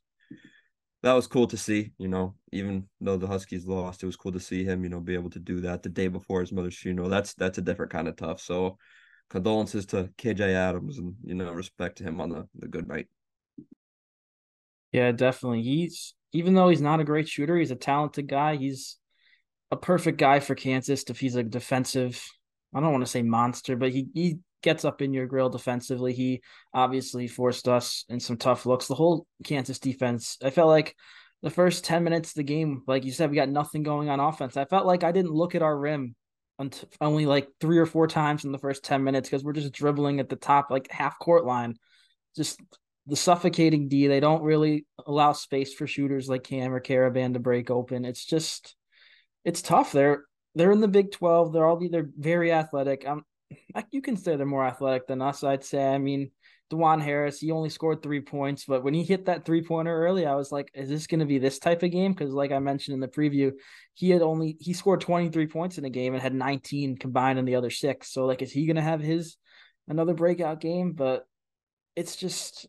that 1.01 1.13
was 1.13 1.27
cool 1.27 1.47
to 1.47 1.57
see. 1.57 1.91
You 1.97 2.07
know, 2.07 2.35
even 2.51 2.87
though 3.01 3.17
the 3.17 3.27
Huskies 3.27 3.65
lost, 3.65 4.03
it 4.03 4.07
was 4.07 4.15
cool 4.15 4.31
to 4.31 4.39
see 4.39 4.63
him. 4.63 4.83
You 4.83 4.89
know, 4.89 4.99
be 4.99 5.15
able 5.15 5.29
to 5.31 5.39
do 5.39 5.61
that 5.61 5.83
the 5.83 5.89
day 5.89 6.07
before 6.07 6.41
his 6.41 6.51
mother's 6.51 6.77
funeral. 6.77 7.09
That's 7.09 7.33
that's 7.33 7.57
a 7.57 7.61
different 7.61 7.91
kind 7.91 8.07
of 8.07 8.15
tough. 8.15 8.41
So, 8.41 8.77
condolences 9.29 9.85
to 9.87 10.09
KJ 10.17 10.53
Adams, 10.53 10.97
and 10.97 11.15
you 11.23 11.35
know, 11.35 11.51
respect 11.51 11.97
to 11.97 12.03
him 12.03 12.21
on 12.21 12.29
the 12.29 12.47
the 12.57 12.67
good 12.67 12.87
night. 12.87 13.07
Yeah, 14.91 15.11
definitely. 15.11 15.63
He's 15.63 16.13
even 16.33 16.53
though 16.53 16.69
he's 16.69 16.81
not 16.81 16.99
a 16.99 17.03
great 17.03 17.27
shooter, 17.27 17.57
he's 17.57 17.71
a 17.71 17.75
talented 17.75 18.27
guy. 18.27 18.55
He's 18.55 18.97
a 19.73 19.77
perfect 19.77 20.19
guy 20.19 20.39
for 20.39 20.53
Kansas 20.53 21.03
if 21.09 21.19
he's 21.19 21.35
a 21.35 21.43
defensive. 21.43 22.23
I 22.75 22.79
don't 22.79 22.91
want 22.91 23.03
to 23.03 23.11
say 23.11 23.23
monster, 23.23 23.75
but 23.75 23.91
he 23.91 24.07
he 24.13 24.37
gets 24.61 24.85
up 24.85 25.01
in 25.01 25.13
your 25.13 25.25
grill 25.25 25.49
defensively. 25.49 26.13
He 26.13 26.41
obviously 26.73 27.27
forced 27.27 27.67
us 27.67 28.05
in 28.07 28.19
some 28.19 28.37
tough 28.37 28.67
looks. 28.67 28.87
The 28.87 28.95
whole 28.95 29.25
Kansas 29.43 29.79
defense, 29.79 30.37
I 30.43 30.51
felt 30.51 30.69
like 30.69 30.95
the 31.41 31.49
first 31.49 31.83
10 31.85 32.03
minutes 32.03 32.29
of 32.29 32.35
the 32.35 32.43
game, 32.43 32.83
like 32.87 33.03
you 33.03 33.11
said, 33.11 33.31
we 33.31 33.35
got 33.35 33.49
nothing 33.49 33.83
going 33.83 34.09
on 34.09 34.19
offense. 34.19 34.55
I 34.55 34.65
felt 34.65 34.85
like 34.85 35.03
I 35.03 35.11
didn't 35.11 35.33
look 35.33 35.55
at 35.55 35.63
our 35.63 35.77
rim 35.77 36.15
until 36.59 36.87
only 37.01 37.25
like 37.25 37.49
three 37.59 37.79
or 37.79 37.87
four 37.87 38.07
times 38.07 38.45
in 38.45 38.51
the 38.51 38.59
first 38.59 38.85
10 38.85 39.03
minutes 39.03 39.27
because 39.27 39.43
we're 39.43 39.53
just 39.53 39.73
dribbling 39.73 40.19
at 40.19 40.29
the 40.29 40.35
top, 40.35 40.69
like 40.69 40.89
half 40.91 41.17
court 41.17 41.45
line. 41.45 41.75
Just 42.35 42.61
the 43.07 43.15
suffocating 43.15 43.89
D. 43.89 44.07
They 44.07 44.19
don't 44.19 44.43
really 44.43 44.85
allow 45.05 45.33
space 45.33 45.73
for 45.73 45.87
shooters 45.87 46.29
like 46.29 46.43
Cam 46.43 46.71
or 46.73 46.79
Karaban 46.79 47.33
to 47.33 47.39
break 47.39 47.71
open. 47.71 48.05
It's 48.05 48.25
just 48.25 48.75
it's 49.45 49.61
tough. 49.61 49.91
They're 49.91 50.23
they're 50.55 50.71
in 50.71 50.81
the 50.81 50.87
Big 50.87 51.11
Twelve. 51.11 51.53
They're 51.53 51.65
all 51.65 51.81
they're 51.89 52.09
very 52.17 52.51
athletic. 52.51 53.07
Um, 53.07 53.23
you 53.91 54.01
can 54.01 54.17
say 54.17 54.35
they're 54.35 54.45
more 54.45 54.65
athletic 54.65 55.07
than 55.07 55.21
us. 55.21 55.43
I'd 55.43 55.63
say. 55.63 55.85
I 55.85 55.97
mean, 55.97 56.31
Dajuan 56.71 57.01
Harris, 57.01 57.39
he 57.39 57.51
only 57.51 57.69
scored 57.69 58.01
three 58.01 58.21
points, 58.21 58.65
but 58.65 58.83
when 58.83 58.93
he 58.93 59.03
hit 59.03 59.25
that 59.25 59.45
three 59.45 59.61
pointer 59.61 59.95
early, 59.95 60.25
I 60.25 60.35
was 60.35 60.51
like, 60.51 60.71
is 60.73 60.89
this 60.89 61.07
going 61.07 61.19
to 61.19 61.25
be 61.25 61.37
this 61.37 61.59
type 61.59 61.83
of 61.83 61.91
game? 61.91 62.13
Because, 62.13 62.33
like 62.33 62.51
I 62.51 62.59
mentioned 62.59 62.95
in 62.95 62.99
the 62.99 63.07
preview, 63.07 63.51
he 63.93 64.09
had 64.09 64.21
only 64.21 64.57
he 64.59 64.73
scored 64.73 65.01
23 65.01 65.47
points 65.47 65.77
in 65.77 65.85
a 65.85 65.89
game 65.89 66.13
and 66.13 66.21
had 66.21 66.33
19 66.33 66.97
combined 66.97 67.39
in 67.39 67.45
the 67.45 67.55
other 67.55 67.69
six. 67.69 68.11
So, 68.11 68.25
like, 68.25 68.41
is 68.41 68.51
he 68.51 68.65
going 68.65 68.77
to 68.77 68.81
have 68.81 69.01
his 69.01 69.37
another 69.87 70.13
breakout 70.13 70.61
game? 70.61 70.93
But 70.93 71.25
it's 71.95 72.15
just 72.15 72.67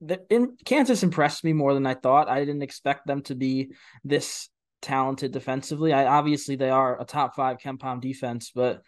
the 0.00 0.20
in 0.28 0.56
Kansas 0.64 1.02
impressed 1.02 1.44
me 1.44 1.52
more 1.52 1.74
than 1.74 1.86
I 1.86 1.94
thought. 1.94 2.28
I 2.28 2.40
didn't 2.40 2.62
expect 2.62 3.06
them 3.06 3.22
to 3.22 3.34
be 3.34 3.72
this 4.04 4.48
talented 4.82 5.32
defensively. 5.32 5.92
I 5.92 6.06
obviously 6.06 6.56
they 6.56 6.70
are 6.70 7.00
a 7.00 7.04
top 7.04 7.34
five 7.34 7.58
KenPom 7.58 8.00
defense, 8.00 8.52
but 8.54 8.82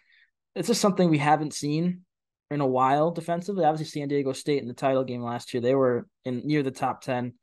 it's 0.53 0.67
just 0.67 0.81
something 0.81 1.09
we 1.09 1.17
haven't 1.17 1.53
seen 1.53 2.01
in 2.51 2.61
a 2.61 2.67
while 2.67 3.11
defensively. 3.11 3.65
Obviously, 3.65 3.99
San 3.99 4.07
Diego 4.07 4.33
State 4.33 4.61
in 4.61 4.67
the 4.67 4.73
title 4.73 5.03
game 5.03 5.23
last 5.23 5.53
year, 5.53 5.61
they 5.61 5.75
were 5.75 6.07
in 6.23 6.43
near 6.45 6.61
the 6.61 6.71
top 6.71 7.01
ten 7.01 7.33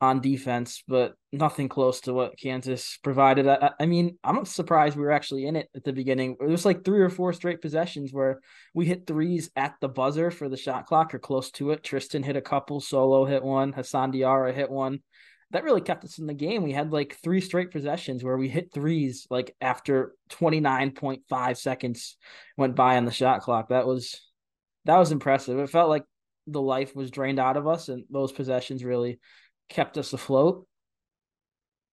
on 0.00 0.20
defense, 0.20 0.82
but 0.86 1.14
nothing 1.32 1.68
close 1.68 2.02
to 2.02 2.12
what 2.12 2.38
Kansas 2.38 2.98
provided. 3.02 3.48
I, 3.48 3.70
I 3.80 3.86
mean, 3.86 4.18
I'm 4.22 4.44
surprised 4.44 4.96
we 4.96 5.02
were 5.02 5.12
actually 5.12 5.46
in 5.46 5.56
it 5.56 5.68
at 5.74 5.84
the 5.84 5.94
beginning. 5.94 6.36
It 6.40 6.48
was 6.48 6.66
like 6.66 6.84
three 6.84 7.00
or 7.00 7.08
four 7.08 7.32
straight 7.32 7.62
possessions 7.62 8.12
where 8.12 8.40
we 8.74 8.84
hit 8.84 9.06
threes 9.06 9.50
at 9.56 9.76
the 9.80 9.88
buzzer 9.88 10.30
for 10.30 10.48
the 10.48 10.58
shot 10.58 10.86
clock 10.86 11.14
or 11.14 11.18
close 11.18 11.50
to 11.52 11.70
it. 11.70 11.82
Tristen 11.82 12.22
hit 12.22 12.36
a 12.36 12.42
couple, 12.42 12.80
Solo 12.80 13.24
hit 13.24 13.42
one, 13.42 13.72
Hassan 13.72 14.12
Diarra 14.12 14.52
hit 14.52 14.70
one 14.70 15.00
that 15.54 15.62
really 15.62 15.80
kept 15.80 16.04
us 16.04 16.18
in 16.18 16.26
the 16.26 16.34
game. 16.34 16.64
We 16.64 16.72
had 16.72 16.92
like 16.92 17.16
three 17.22 17.40
straight 17.40 17.70
possessions 17.70 18.24
where 18.24 18.36
we 18.36 18.48
hit 18.48 18.74
threes 18.74 19.24
like 19.30 19.54
after 19.60 20.16
29.5 20.30 21.56
seconds 21.56 22.16
went 22.56 22.74
by 22.74 22.96
on 22.96 23.04
the 23.04 23.12
shot 23.12 23.42
clock. 23.42 23.68
That 23.68 23.86
was 23.86 24.20
that 24.84 24.98
was 24.98 25.12
impressive. 25.12 25.60
It 25.60 25.70
felt 25.70 25.88
like 25.88 26.02
the 26.48 26.60
life 26.60 26.96
was 26.96 27.12
drained 27.12 27.38
out 27.38 27.56
of 27.56 27.68
us 27.68 27.88
and 27.88 28.02
those 28.10 28.32
possessions 28.32 28.82
really 28.82 29.20
kept 29.68 29.96
us 29.96 30.12
afloat. 30.12 30.66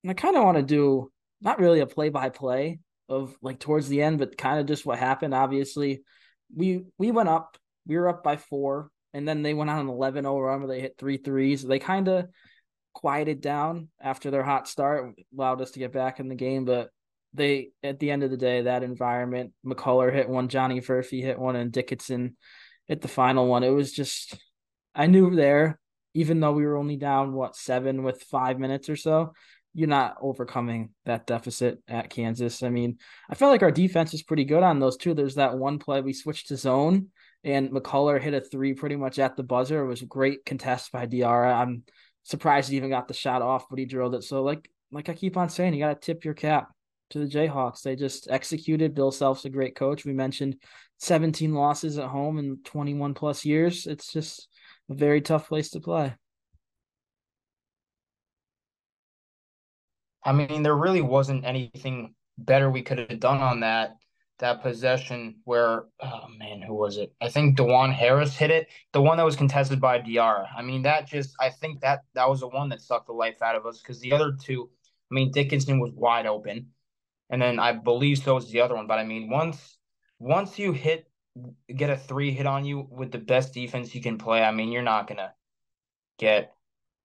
And 0.03 0.10
I 0.10 0.15
kind 0.15 0.36
of 0.36 0.44
want 0.44 0.58
to 0.58 0.63
do 0.63 1.12
not 1.39 1.60
really 1.60 1.82
a 1.82 1.86
play 1.86 2.10
by 2.10 2.30
play 2.30 2.80
of 3.10 3.36
like 3.44 3.60
towards 3.60 3.88
the 3.88 4.01
end, 4.01 4.18
but 4.18 4.39
kind 4.39 4.60
of 4.60 4.65
just 4.65 4.88
what 4.88 4.98
happened. 4.98 5.36
Obviously, 5.36 6.01
we 6.51 6.82
we 6.98 7.12
went 7.12 7.30
up, 7.30 7.60
we 7.86 7.96
were 7.96 8.10
up 8.10 8.24
by 8.24 8.38
four, 8.38 8.89
and 9.13 9.27
then 9.27 9.44
they 9.44 9.53
went 9.53 9.70
on 9.70 9.82
an 9.82 9.88
11 9.88 10.24
0 10.24 10.39
run 10.39 10.62
where 10.62 10.68
they 10.68 10.82
hit 10.82 10.96
three 10.98 11.18
threes. 11.18 11.62
They 11.62 11.77
kind 11.77 12.08
of 12.08 12.25
quieted 12.93 13.41
down 13.41 13.89
after 14.01 14.31
their 14.31 14.43
hot 14.43 14.67
start, 14.67 15.13
allowed 15.33 15.62
us 15.62 15.71
to 15.71 15.79
get 15.79 15.93
back 15.93 16.19
in 16.19 16.27
the 16.27 16.36
game. 16.36 16.65
But 16.65 16.89
they, 17.33 17.69
at 17.83 18.00
the 18.00 18.12
end 18.12 18.24
of 18.24 18.31
the 18.31 18.38
day, 18.38 18.63
that 18.63 18.83
environment, 18.83 19.53
McCullar 19.65 20.13
hit 20.13 20.29
one, 20.29 20.50
Johnny 20.50 20.81
Furphy 20.81 21.21
hit 21.21 21.39
one, 21.39 21.55
and 21.55 21.71
Dickinson 21.71 22.36
hit 22.88 23.01
the 23.01 23.07
final 23.07 23.48
one. 23.48 23.63
It 23.63 23.69
was 23.69 23.91
just, 23.91 24.38
I 24.93 25.07
knew 25.07 25.36
there, 25.36 25.79
even 26.13 26.39
though 26.39 26.51
we 26.51 26.65
were 26.65 26.77
only 26.77 26.98
down, 26.98 27.33
what, 27.33 27.55
seven 27.55 28.03
with 28.03 28.24
five 28.24 28.60
minutes 28.60 28.89
or 28.89 28.95
so, 28.95 29.33
you're 29.74 29.88
not 29.88 30.17
overcoming 30.21 30.89
that 31.05 31.25
deficit 31.25 31.79
at 31.88 32.10
Kansas. 32.10 32.62
I 32.62 32.69
mean, 32.69 32.98
I 33.29 33.36
felt 33.36 33.51
like 33.51 33.63
our 33.63 33.71
defense 33.71 34.13
is 34.13 34.24
pretty 34.24 34.43
good 34.43 34.63
on 34.63 34.79
those 34.79 34.98
two. 34.98 35.13
There's 35.13 35.36
that 35.36 35.57
one 35.57 35.79
play 35.79 36.01
we 36.01 36.12
switched 36.12 36.50
to 36.50 36.57
zone 36.57 37.07
and 37.43 37.71
McCullar 37.71 38.21
hit 38.21 38.33
a 38.33 38.41
three 38.41 38.74
pretty 38.74 38.95
much 38.95 39.17
at 39.19 39.36
the 39.36 39.43
buzzer. 39.43 39.81
It 39.81 39.88
was 39.88 40.01
a 40.01 40.07
great 40.07 40.45
contest 40.45 40.91
by 40.91 41.07
Diarra. 41.07 41.53
I'm 41.53 41.83
surprised 42.24 42.70
he 42.70 42.78
even 42.78 42.90
got 42.90 43.08
the 43.08 43.13
shot 43.13 43.42
off, 43.42 43.70
but 43.70 43.80
he 43.80 43.86
drilled 43.86 44.16
it. 44.16 44.24
So 44.24 44.44
like 44.44 44.70
like 44.92 45.10
I 45.10 45.13
keep 45.13 45.38
on 45.38 45.50
saying, 45.50 45.74
you 45.74 45.80
got 45.80 46.01
to 46.01 46.06
tip 46.06 46.25
your 46.25 46.34
cap 46.34 46.72
to 47.12 47.20
the 47.20 47.25
Jayhawks. 47.25 47.82
They 47.82 47.96
just 47.96 48.30
executed. 48.30 48.96
Bill 48.96 49.12
Self's 49.12 49.46
a 49.46 49.50
great 49.50 49.75
coach. 49.75 50.06
We 50.06 50.13
mentioned 50.13 50.58
17 51.00 51.54
losses 51.54 51.98
at 51.98 52.08
home 52.08 52.38
in 52.38 52.60
21 52.63 53.13
plus 53.13 53.46
years. 53.46 53.88
It's 53.88 54.12
just 54.12 54.48
a 54.90 54.94
very 54.94 55.22
tough 55.22 55.48
place 55.48 55.70
to 55.72 55.80
play. 55.80 56.13
I 60.24 60.34
mean, 60.34 60.62
there 60.62 60.75
really 60.75 61.01
wasn't 61.01 61.46
anything 61.46 62.13
better 62.38 62.70
we 62.70 62.82
could 62.82 63.00
have 63.00 63.20
done 63.20 63.40
on 63.40 63.62
that 63.62 63.96
that 64.41 64.62
possession 64.62 65.36
where 65.45 65.86
oh 66.01 66.27
man, 66.38 66.62
who 66.62 66.75
was 66.75 66.98
it? 66.98 67.13
I 67.21 67.29
think 67.29 67.57
Dajuan 67.57 67.93
Harris 67.93 68.36
hit 68.36 68.51
it, 68.51 68.67
the 68.91 69.01
one 69.01 69.17
that 69.17 69.24
was 69.24 69.36
contested 69.36 69.79
by 69.79 70.00
Diarra. 70.00 70.48
I 70.55 70.62
mean, 70.62 70.81
that 70.83 71.07
just 71.07 71.36
I 71.39 71.50
think 71.50 71.81
that 71.81 72.03
that 72.13 72.29
was 72.29 72.41
the 72.41 72.48
one 72.48 72.69
that 72.69 72.81
sucked 72.81 73.07
the 73.07 73.13
life 73.13 73.41
out 73.41 73.55
of 73.55 73.65
us 73.65 73.79
because 73.79 74.00
the 74.00 74.12
other 74.12 74.33
two, 74.39 74.69
I 75.12 75.13
mean, 75.13 75.31
Dickinson 75.31 75.79
was 75.79 75.91
wide 75.93 76.25
open, 76.25 76.67
and 77.29 77.41
then 77.41 77.60
I 77.60 77.71
believe 77.74 78.17
so 78.17 78.36
was 78.36 78.51
the 78.51 78.62
other 78.62 78.75
one. 78.75 78.88
But 78.88 79.00
I 79.00 79.03
mean, 79.05 79.29
once 79.29 79.77
once 80.19 80.60
you 80.60 80.74
hit 80.74 81.07
get 81.74 81.89
a 81.89 81.98
three 81.98 82.31
hit 82.31 82.45
on 82.45 82.65
you 82.65 82.88
with 82.91 83.12
the 83.12 83.17
best 83.17 83.53
defense 83.53 83.95
you 83.95 84.01
can 84.01 84.17
play, 84.17 84.43
I 84.43 84.51
mean, 84.51 84.71
you're 84.71 84.81
not 84.81 85.07
gonna 85.07 85.33
get 86.17 86.53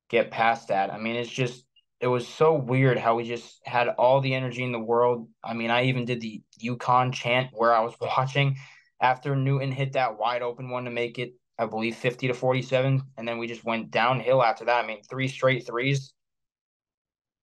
get 0.08 0.30
past 0.30 0.68
that. 0.68 0.92
I 0.92 0.98
mean, 0.98 1.16
it's 1.16 1.30
just 1.30 1.65
it 2.00 2.06
was 2.08 2.28
so 2.28 2.54
weird 2.54 2.98
how 2.98 3.16
we 3.16 3.24
just 3.24 3.60
had 3.64 3.88
all 3.88 4.20
the 4.20 4.34
energy 4.34 4.62
in 4.62 4.72
the 4.72 4.78
world. 4.78 5.28
I 5.42 5.54
mean, 5.54 5.70
I 5.70 5.84
even 5.84 6.04
did 6.04 6.20
the 6.20 6.42
UConn 6.62 7.12
chant 7.12 7.50
where 7.52 7.74
I 7.74 7.80
was 7.80 7.94
watching 8.00 8.56
after 9.00 9.34
Newton 9.34 9.72
hit 9.72 9.92
that 9.92 10.18
wide 10.18 10.42
open 10.42 10.68
one 10.68 10.84
to 10.84 10.90
make 10.90 11.18
it, 11.18 11.34
I 11.58 11.66
believe, 11.66 11.96
50 11.96 12.28
to 12.28 12.34
47. 12.34 13.02
And 13.16 13.26
then 13.26 13.38
we 13.38 13.46
just 13.46 13.64
went 13.64 13.90
downhill 13.90 14.42
after 14.42 14.66
that. 14.66 14.84
I 14.84 14.86
mean, 14.86 15.02
three 15.02 15.28
straight 15.28 15.66
threes. 15.66 16.12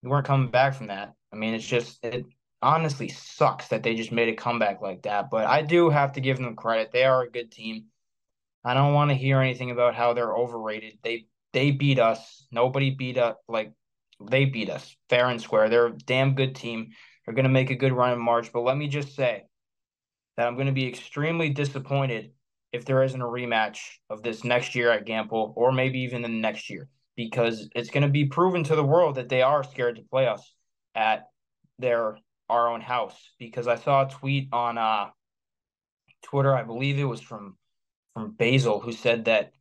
We 0.03 0.09
weren't 0.09 0.27
coming 0.27 0.51
back 0.51 0.75
from 0.75 0.87
that. 0.87 1.13
I 1.31 1.35
mean, 1.35 1.53
it's 1.55 1.65
just, 1.65 2.03
it 2.03 2.25
honestly 2.61 3.09
sucks 3.09 3.69
that 3.69 3.81
they 3.81 3.95
just 3.95 4.11
made 4.11 4.29
a 4.29 4.35
comeback 4.35 4.81
like 4.81 5.03
that. 5.03 5.29
But 5.31 5.45
I 5.45 5.63
do 5.63 5.89
have 5.89 6.13
to 6.13 6.21
give 6.21 6.37
them 6.37 6.55
credit. 6.55 6.91
They 6.91 7.05
are 7.05 7.23
a 7.23 7.31
good 7.31 7.51
team. 7.51 7.85
I 8.63 8.73
don't 8.73 8.93
want 8.93 9.09
to 9.09 9.15
hear 9.15 9.41
anything 9.41 9.71
about 9.71 9.95
how 9.95 10.13
they're 10.13 10.33
overrated. 10.33 10.99
They 11.03 11.25
they 11.51 11.71
beat 11.71 11.99
us. 11.99 12.47
Nobody 12.51 12.91
beat 12.91 13.17
us 13.17 13.35
like 13.47 13.73
they 14.29 14.45
beat 14.45 14.69
us 14.69 14.95
fair 15.09 15.29
and 15.29 15.41
square. 15.41 15.69
They're 15.69 15.87
a 15.87 15.97
damn 15.97 16.35
good 16.35 16.55
team. 16.55 16.91
They're 17.25 17.35
going 17.35 17.43
to 17.43 17.49
make 17.49 17.69
a 17.69 17.75
good 17.75 17.93
run 17.93 18.13
in 18.13 18.19
March. 18.19 18.51
But 18.51 18.61
let 18.61 18.77
me 18.77 18.87
just 18.87 19.15
say 19.15 19.43
that 20.37 20.47
I'm 20.47 20.55
going 20.55 20.67
to 20.67 20.73
be 20.73 20.87
extremely 20.87 21.49
disappointed 21.49 22.31
if 22.71 22.85
there 22.85 23.03
isn't 23.03 23.21
a 23.21 23.25
rematch 23.25 23.77
of 24.09 24.23
this 24.23 24.43
next 24.43 24.75
year 24.75 24.91
at 24.91 25.05
Gampel 25.05 25.53
or 25.55 25.71
maybe 25.71 25.99
even 25.99 26.21
the 26.21 26.27
next 26.27 26.69
year 26.69 26.89
because 27.15 27.69
it's 27.75 27.91
going 27.91 28.03
to 28.03 28.09
be 28.09 28.25
proven 28.25 28.63
to 28.63 28.75
the 28.75 28.83
world 28.83 29.15
that 29.15 29.29
they 29.29 29.43
are 29.43 29.63
scared 29.63 29.97
to 29.97 30.01
play 30.09 30.27
us 30.27 30.53
at 30.95 31.27
their 31.79 32.17
our 32.49 32.69
own 32.69 32.81
house 32.81 33.15
because 33.39 33.67
I 33.67 33.75
saw 33.75 34.05
a 34.05 34.09
tweet 34.09 34.49
on 34.51 34.77
uh 34.77 35.07
Twitter 36.23 36.53
I 36.53 36.63
believe 36.63 36.99
it 36.99 37.03
was 37.03 37.21
from 37.21 37.57
from 38.13 38.31
Basil 38.31 38.79
who 38.79 38.91
said 38.91 39.25
that 39.25 39.51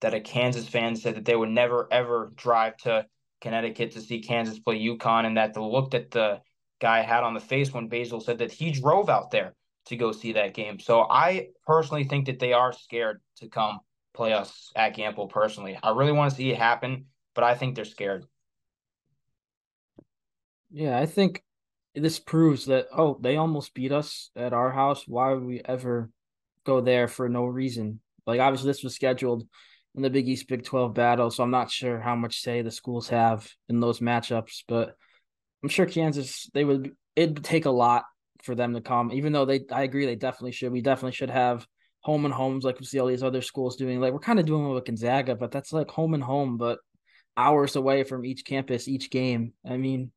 that 0.00 0.14
a 0.14 0.20
Kansas 0.20 0.68
fan 0.68 0.96
said 0.96 1.16
that 1.16 1.24
they 1.24 1.36
would 1.36 1.50
never 1.50 1.88
ever 1.92 2.32
drive 2.34 2.76
to 2.78 3.06
Connecticut 3.40 3.92
to 3.92 4.00
see 4.00 4.20
Kansas 4.20 4.58
play 4.58 4.78
UConn, 4.78 5.26
and 5.26 5.36
that 5.36 5.54
the 5.54 5.62
look 5.62 5.90
that 5.92 6.10
the 6.10 6.40
guy 6.80 7.02
had 7.02 7.24
on 7.24 7.34
the 7.34 7.40
face 7.40 7.72
when 7.72 7.88
Basil 7.88 8.20
said 8.20 8.38
that 8.38 8.52
he 8.52 8.70
drove 8.70 9.08
out 9.08 9.30
there 9.30 9.54
to 9.86 9.96
go 9.96 10.12
see 10.12 10.32
that 10.32 10.54
game. 10.54 10.78
So 10.78 11.06
I 11.08 11.48
personally 11.66 12.04
think 12.04 12.26
that 12.26 12.38
they 12.38 12.52
are 12.52 12.72
scared 12.72 13.20
to 13.36 13.48
come 13.48 13.78
play 14.14 14.32
us 14.32 14.72
at 14.74 14.96
Gampel. 14.96 15.30
Personally, 15.30 15.78
I 15.82 15.90
really 15.90 16.12
want 16.12 16.30
to 16.30 16.36
see 16.36 16.50
it 16.50 16.58
happen, 16.58 17.06
but 17.34 17.44
I 17.44 17.54
think 17.54 17.74
they're 17.74 17.84
scared. 17.84 18.24
Yeah, 20.70 20.98
I 20.98 21.06
think 21.06 21.42
this 21.94 22.18
proves 22.18 22.66
that 22.66 22.88
oh, 22.92 23.18
they 23.20 23.36
almost 23.36 23.74
beat 23.74 23.92
us 23.92 24.30
at 24.36 24.52
our 24.52 24.70
house. 24.70 25.04
Why 25.06 25.32
would 25.32 25.44
we 25.44 25.62
ever 25.64 26.10
go 26.64 26.80
there 26.80 27.08
for 27.08 27.28
no 27.28 27.44
reason? 27.44 28.00
Like 28.26 28.40
obviously 28.40 28.68
this 28.68 28.82
was 28.82 28.94
scheduled 28.94 29.46
in 29.96 30.02
the 30.02 30.10
Big 30.10 30.28
East 30.28 30.48
Big 30.48 30.62
12 30.62 30.94
battle. 30.94 31.30
So 31.30 31.42
I'm 31.42 31.50
not 31.50 31.70
sure 31.70 31.98
how 31.98 32.14
much 32.14 32.42
say 32.42 32.62
the 32.62 32.70
schools 32.70 33.08
have 33.08 33.50
in 33.68 33.80
those 33.80 34.00
matchups, 34.00 34.62
but 34.68 34.94
I'm 35.62 35.68
sure 35.68 35.86
Kansas, 35.86 36.48
they 36.52 36.64
would, 36.64 36.92
it'd 37.16 37.42
take 37.42 37.64
a 37.64 37.70
lot 37.70 38.04
for 38.42 38.54
them 38.54 38.74
to 38.74 38.80
come, 38.80 39.10
even 39.12 39.32
though 39.32 39.46
they, 39.46 39.62
I 39.72 39.82
agree, 39.82 40.06
they 40.06 40.14
definitely 40.14 40.52
should. 40.52 40.70
We 40.70 40.82
definitely 40.82 41.12
should 41.12 41.30
have 41.30 41.66
home 42.00 42.24
and 42.24 42.34
homes 42.34 42.62
like 42.62 42.78
we 42.78 42.86
see 42.86 43.00
all 43.00 43.08
these 43.08 43.22
other 43.22 43.42
schools 43.42 43.76
doing. 43.76 44.00
Like 44.00 44.12
we're 44.12 44.20
kind 44.20 44.38
of 44.38 44.46
doing 44.46 44.68
with 44.68 44.84
Gonzaga, 44.84 45.34
but 45.34 45.50
that's 45.50 45.72
like 45.72 45.90
home 45.90 46.14
and 46.14 46.22
home, 46.22 46.56
but 46.58 46.78
hours 47.36 47.74
away 47.74 48.04
from 48.04 48.24
each 48.24 48.44
campus, 48.44 48.86
each 48.86 49.10
game. 49.10 49.54
I 49.68 49.76
mean, 49.76 50.12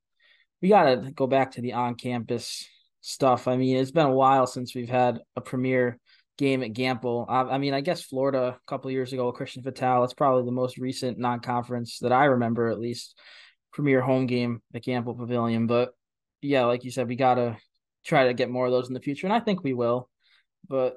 we 0.62 0.70
got 0.70 0.84
to 0.84 1.12
go 1.12 1.26
back 1.26 1.52
to 1.52 1.62
the 1.62 1.74
on 1.74 1.96
campus 1.96 2.68
stuff. 3.02 3.48
I 3.48 3.58
mean, 3.58 3.78
it's 3.78 3.92
been 3.92 4.06
a 4.06 4.12
while 4.12 4.46
since 4.46 4.76
we've 4.76 4.90
had 4.90 5.20
a 5.36 5.42
premier 5.42 5.98
game 6.40 6.64
at 6.64 6.74
Gampel. 6.74 7.26
I, 7.30 7.42
I 7.42 7.58
mean, 7.60 7.76
I 7.76 7.82
guess 7.82 8.02
Florida 8.02 8.58
a 8.58 8.60
couple 8.68 8.90
years 8.90 9.14
ago, 9.14 9.32
Christian 9.32 9.62
Vital. 9.62 10.04
It's 10.06 10.14
probably 10.14 10.46
the 10.46 10.52
most 10.52 10.80
recent 10.80 11.20
non-conference 11.20 12.00
that 12.00 12.14
I 12.14 12.26
remember, 12.26 12.70
at 12.70 12.80
least, 12.80 13.20
premier 13.72 14.02
home 14.02 14.26
game 14.26 14.62
at 14.74 14.84
Gampel 14.84 15.18
Pavilion. 15.18 15.68
But 15.68 15.92
yeah, 16.42 16.66
like 16.66 16.86
you 16.86 16.92
said, 16.92 17.08
we 17.08 17.16
gotta 17.16 17.58
try 18.06 18.28
to 18.28 18.34
get 18.34 18.50
more 18.50 18.66
of 18.66 18.72
those 18.72 18.88
in 18.88 18.94
the 18.94 19.02
future, 19.02 19.28
and 19.28 19.34
I 19.34 19.42
think 19.42 19.64
we 19.64 19.74
will. 19.74 20.10
But 20.68 20.96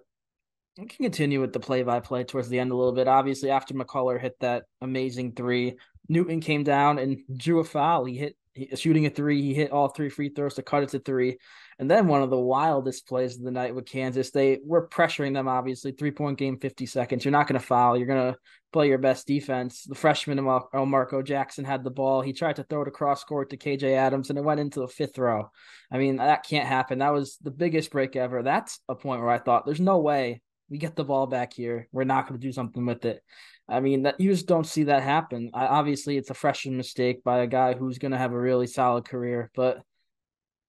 we 0.79 0.87
can 0.87 1.05
continue 1.05 1.41
with 1.41 1.53
the 1.53 1.61
play-by-play 1.61 2.25
towards 2.25 2.49
the 2.49 2.59
end 2.59 2.71
a 2.71 2.77
little 2.77 2.95
bit. 2.95 3.09
Obviously, 3.09 3.51
after 3.51 3.75
McCullar 3.75 4.21
hit 4.21 4.37
that 4.41 4.65
amazing 4.81 5.33
three, 5.33 5.75
Newton 6.09 6.41
came 6.41 6.63
down 6.63 6.99
and 6.99 7.19
drew 7.37 7.59
a 7.59 7.65
foul. 7.65 8.05
He 8.07 8.17
hit 8.17 8.37
shooting 8.75 9.07
a 9.07 9.11
three. 9.11 9.43
He 9.43 9.55
hit 9.55 9.73
all 9.73 9.89
three 9.89 10.09
free 10.09 10.29
throws 10.29 10.55
to 10.55 10.63
cut 10.63 10.83
it 10.83 10.91
to 10.91 10.99
three. 10.99 11.39
And 11.79 11.91
then 11.91 12.07
one 12.07 12.23
of 12.23 12.31
the 12.31 12.39
wildest 12.39 13.09
plays 13.09 13.37
of 13.37 13.43
the 13.43 13.51
night 13.51 13.75
with 13.75 13.87
Kansas, 13.87 14.31
they 14.31 14.61
were 14.65 14.89
pressuring 14.89 15.35
them, 15.35 15.49
obviously. 15.49 15.93
Three 15.93 16.11
point 16.11 16.39
game, 16.39 16.59
50 16.59 16.87
seconds. 16.87 17.25
You're 17.25 17.33
not 17.33 17.49
going 17.49 17.61
to 17.61 17.67
foul. 17.67 17.97
You're 17.97 18.07
going 18.07 18.33
to 18.33 18.39
play 18.73 18.89
your 18.89 18.99
best 18.99 19.27
defense. 19.27 19.85
The 19.85 19.95
freshman, 19.95 20.39
Elmarko 20.39 21.25
Jackson, 21.25 21.65
had 21.65 21.85
the 21.85 21.91
ball. 21.91 22.21
He 22.21 22.33
tried 22.33 22.57
to 22.57 22.65
throw 22.65 22.83
it 22.83 22.89
across 22.89 23.25
court 23.25 23.51
to 23.51 23.57
KJ 23.57 23.95
Adams, 23.95 24.31
and 24.31 24.39
it 24.39 24.45
went 24.45 24.61
into 24.61 24.81
the 24.81 24.89
fifth 24.89 25.19
row. 25.19 25.51
I 25.91 25.99
mean, 25.99 26.17
that 26.17 26.47
can't 26.47 26.69
happen. 26.69 26.99
That 26.99 27.13
was 27.13 27.39
the 27.43 27.51
biggest 27.51 27.91
break 27.91 28.17
ever. 28.17 28.43
That's 28.43 28.81
a 28.89 28.95
point 28.95 29.21
where 29.21 29.31
I 29.31 29.39
thought, 29.39 29.67
there's 29.67 29.81
no 29.81 29.99
way 29.99 30.41
we 30.71 30.79
get 30.79 30.97
the 30.97 31.05
ball 31.05 31.27
back 31.27 31.53
here. 31.53 31.87
We're 31.93 32.05
not 32.05 32.27
going 32.27 32.41
to 32.41 32.47
do 32.47 32.53
something 32.53 32.87
with 32.87 33.05
it. 33.05 33.23
I 33.69 33.81
mean, 33.81 34.03
that 34.03 34.21
you 34.21 34.31
just 34.31 34.47
don't 34.47 34.67
see 34.67 34.85
that 34.85 35.03
happen. 35.03 35.51
I, 35.55 35.67
obviously, 35.67 36.17
it's 36.17 36.31
a 36.31 36.35
freshman 36.35 36.77
mistake 36.77 37.25
by 37.25 37.41
a 37.41 37.47
guy 37.47 37.75
who's 37.75 37.99
going 37.99 38.13
to 38.13 38.19
have 38.19 38.33
a 38.33 38.41
really 38.41 38.67
solid 38.67 39.09
career, 39.09 39.51
but 39.55 39.83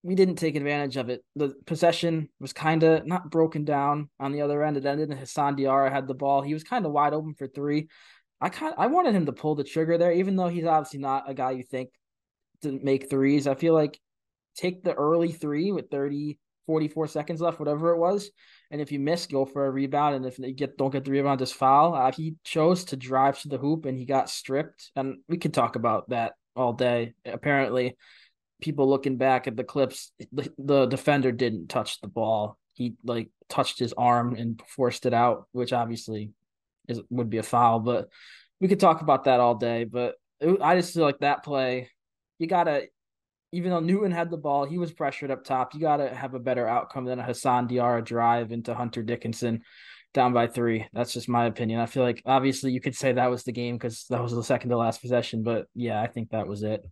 we 0.03 0.15
didn't 0.15 0.35
take 0.35 0.55
advantage 0.55 0.97
of 0.97 1.09
it. 1.09 1.23
The 1.35 1.53
possession 1.65 2.29
was 2.39 2.53
kind 2.53 2.83
of 2.83 3.07
not 3.07 3.31
broken 3.31 3.63
down 3.63 4.09
on 4.19 4.33
the 4.33 4.41
other 4.41 4.63
end. 4.63 4.77
It 4.77 4.85
ended 4.85 5.09
in 5.09 5.17
Hassan 5.17 5.55
Diarra 5.55 5.91
had 5.91 6.07
the 6.07 6.13
ball. 6.13 6.41
He 6.41 6.53
was 6.53 6.63
kind 6.63 6.85
of 6.85 6.91
wide 6.91 7.13
open 7.13 7.33
for 7.33 7.47
three. 7.47 7.87
I 8.41 8.49
kind 8.49 8.75
I 8.77 8.87
wanted 8.87 9.15
him 9.15 9.25
to 9.27 9.33
pull 9.33 9.55
the 9.55 9.63
trigger 9.63 9.97
there, 9.97 10.11
even 10.11 10.35
though 10.35 10.49
he's 10.49 10.65
obviously 10.65 10.99
not 10.99 11.29
a 11.29 11.33
guy 11.33 11.51
you 11.51 11.63
think 11.63 11.89
to 12.61 12.77
make 12.83 13.09
threes. 13.09 13.47
I 13.47 13.55
feel 13.55 13.73
like 13.73 13.97
take 14.55 14.83
the 14.83 14.93
early 14.93 15.31
three 15.31 15.71
with 15.71 15.89
30, 15.89 16.37
44 16.65 17.07
seconds 17.07 17.41
left, 17.41 17.59
whatever 17.59 17.91
it 17.91 17.97
was. 17.97 18.31
And 18.71 18.81
if 18.81 18.91
you 18.91 18.99
miss, 18.99 19.25
go 19.25 19.45
for 19.45 19.65
a 19.65 19.71
rebound. 19.71 20.15
And 20.15 20.25
if 20.25 20.39
you 20.39 20.53
get 20.53 20.77
don't 20.77 20.91
get 20.91 21.05
the 21.05 21.11
rebound, 21.11 21.39
just 21.39 21.55
foul. 21.55 21.93
Uh, 21.93 22.11
he 22.11 22.35
chose 22.43 22.85
to 22.85 22.97
drive 22.97 23.39
to 23.41 23.49
the 23.49 23.57
hoop 23.57 23.85
and 23.85 23.97
he 23.97 24.05
got 24.05 24.29
stripped. 24.29 24.91
And 24.95 25.17
we 25.27 25.37
could 25.37 25.53
talk 25.53 25.75
about 25.75 26.09
that 26.09 26.33
all 26.55 26.73
day. 26.73 27.13
Apparently, 27.25 27.95
people 28.61 28.89
looking 28.89 29.17
back 29.17 29.47
at 29.47 29.55
the 29.55 29.63
clips, 29.63 30.11
the, 30.31 30.51
the 30.57 30.85
defender 30.85 31.31
didn't 31.31 31.67
touch 31.67 31.99
the 32.01 32.07
ball. 32.07 32.57
He 32.73 32.95
like 33.03 33.29
touched 33.49 33.77
his 33.77 33.93
arm 33.93 34.35
and 34.35 34.61
forced 34.67 35.05
it 35.05 35.13
out, 35.13 35.47
which 35.51 35.73
obviously 35.73 36.31
is 36.87 37.01
would 37.09 37.29
be 37.29 37.37
a 37.37 37.43
foul. 37.43 37.79
But 37.79 38.09
we 38.59 38.67
could 38.67 38.79
talk 38.79 39.01
about 39.01 39.25
that 39.25 39.39
all 39.39 39.55
day. 39.55 39.83
But 39.83 40.15
it, 40.39 40.61
I 40.61 40.75
just 40.75 40.93
feel 40.93 41.03
like 41.03 41.19
that 41.19 41.43
play, 41.43 41.89
you 42.39 42.47
gotta 42.47 42.87
even 43.53 43.69
though 43.69 43.79
Newton 43.79 44.11
had 44.11 44.31
the 44.31 44.37
ball, 44.37 44.65
he 44.65 44.79
was 44.79 44.91
pressured 44.91 45.29
up 45.29 45.43
top. 45.43 45.75
You 45.75 45.79
got 45.79 45.97
to 45.97 46.13
have 46.13 46.33
a 46.33 46.39
better 46.39 46.67
outcome 46.67 47.05
than 47.05 47.19
a 47.19 47.23
Hassan 47.23 47.67
Diarra 47.67 48.03
drive 48.03 48.51
into 48.51 48.73
Hunter 48.73 49.03
Dickinson 49.03 49.61
down 50.11 50.33
by 50.33 50.47
three. 50.47 50.87
That's 50.91 51.13
just 51.13 51.29
my 51.29 51.45
opinion. 51.45 51.79
I 51.79 51.85
feel 51.85 52.01
like 52.01 52.23
obviously 52.25 52.71
you 52.71 52.81
could 52.81 52.95
say 52.95 53.13
that 53.13 53.29
was 53.29 53.43
the 53.43 53.51
game 53.51 53.77
because 53.77 54.05
that 54.09 54.23
was 54.23 54.33
the 54.33 54.43
second 54.43 54.71
to 54.71 54.77
last 54.77 55.01
possession, 55.01 55.43
but 55.43 55.67
yeah, 55.75 56.01
I 56.01 56.07
think 56.07 56.31
that 56.31 56.47
was 56.47 56.63
it. 56.63 56.83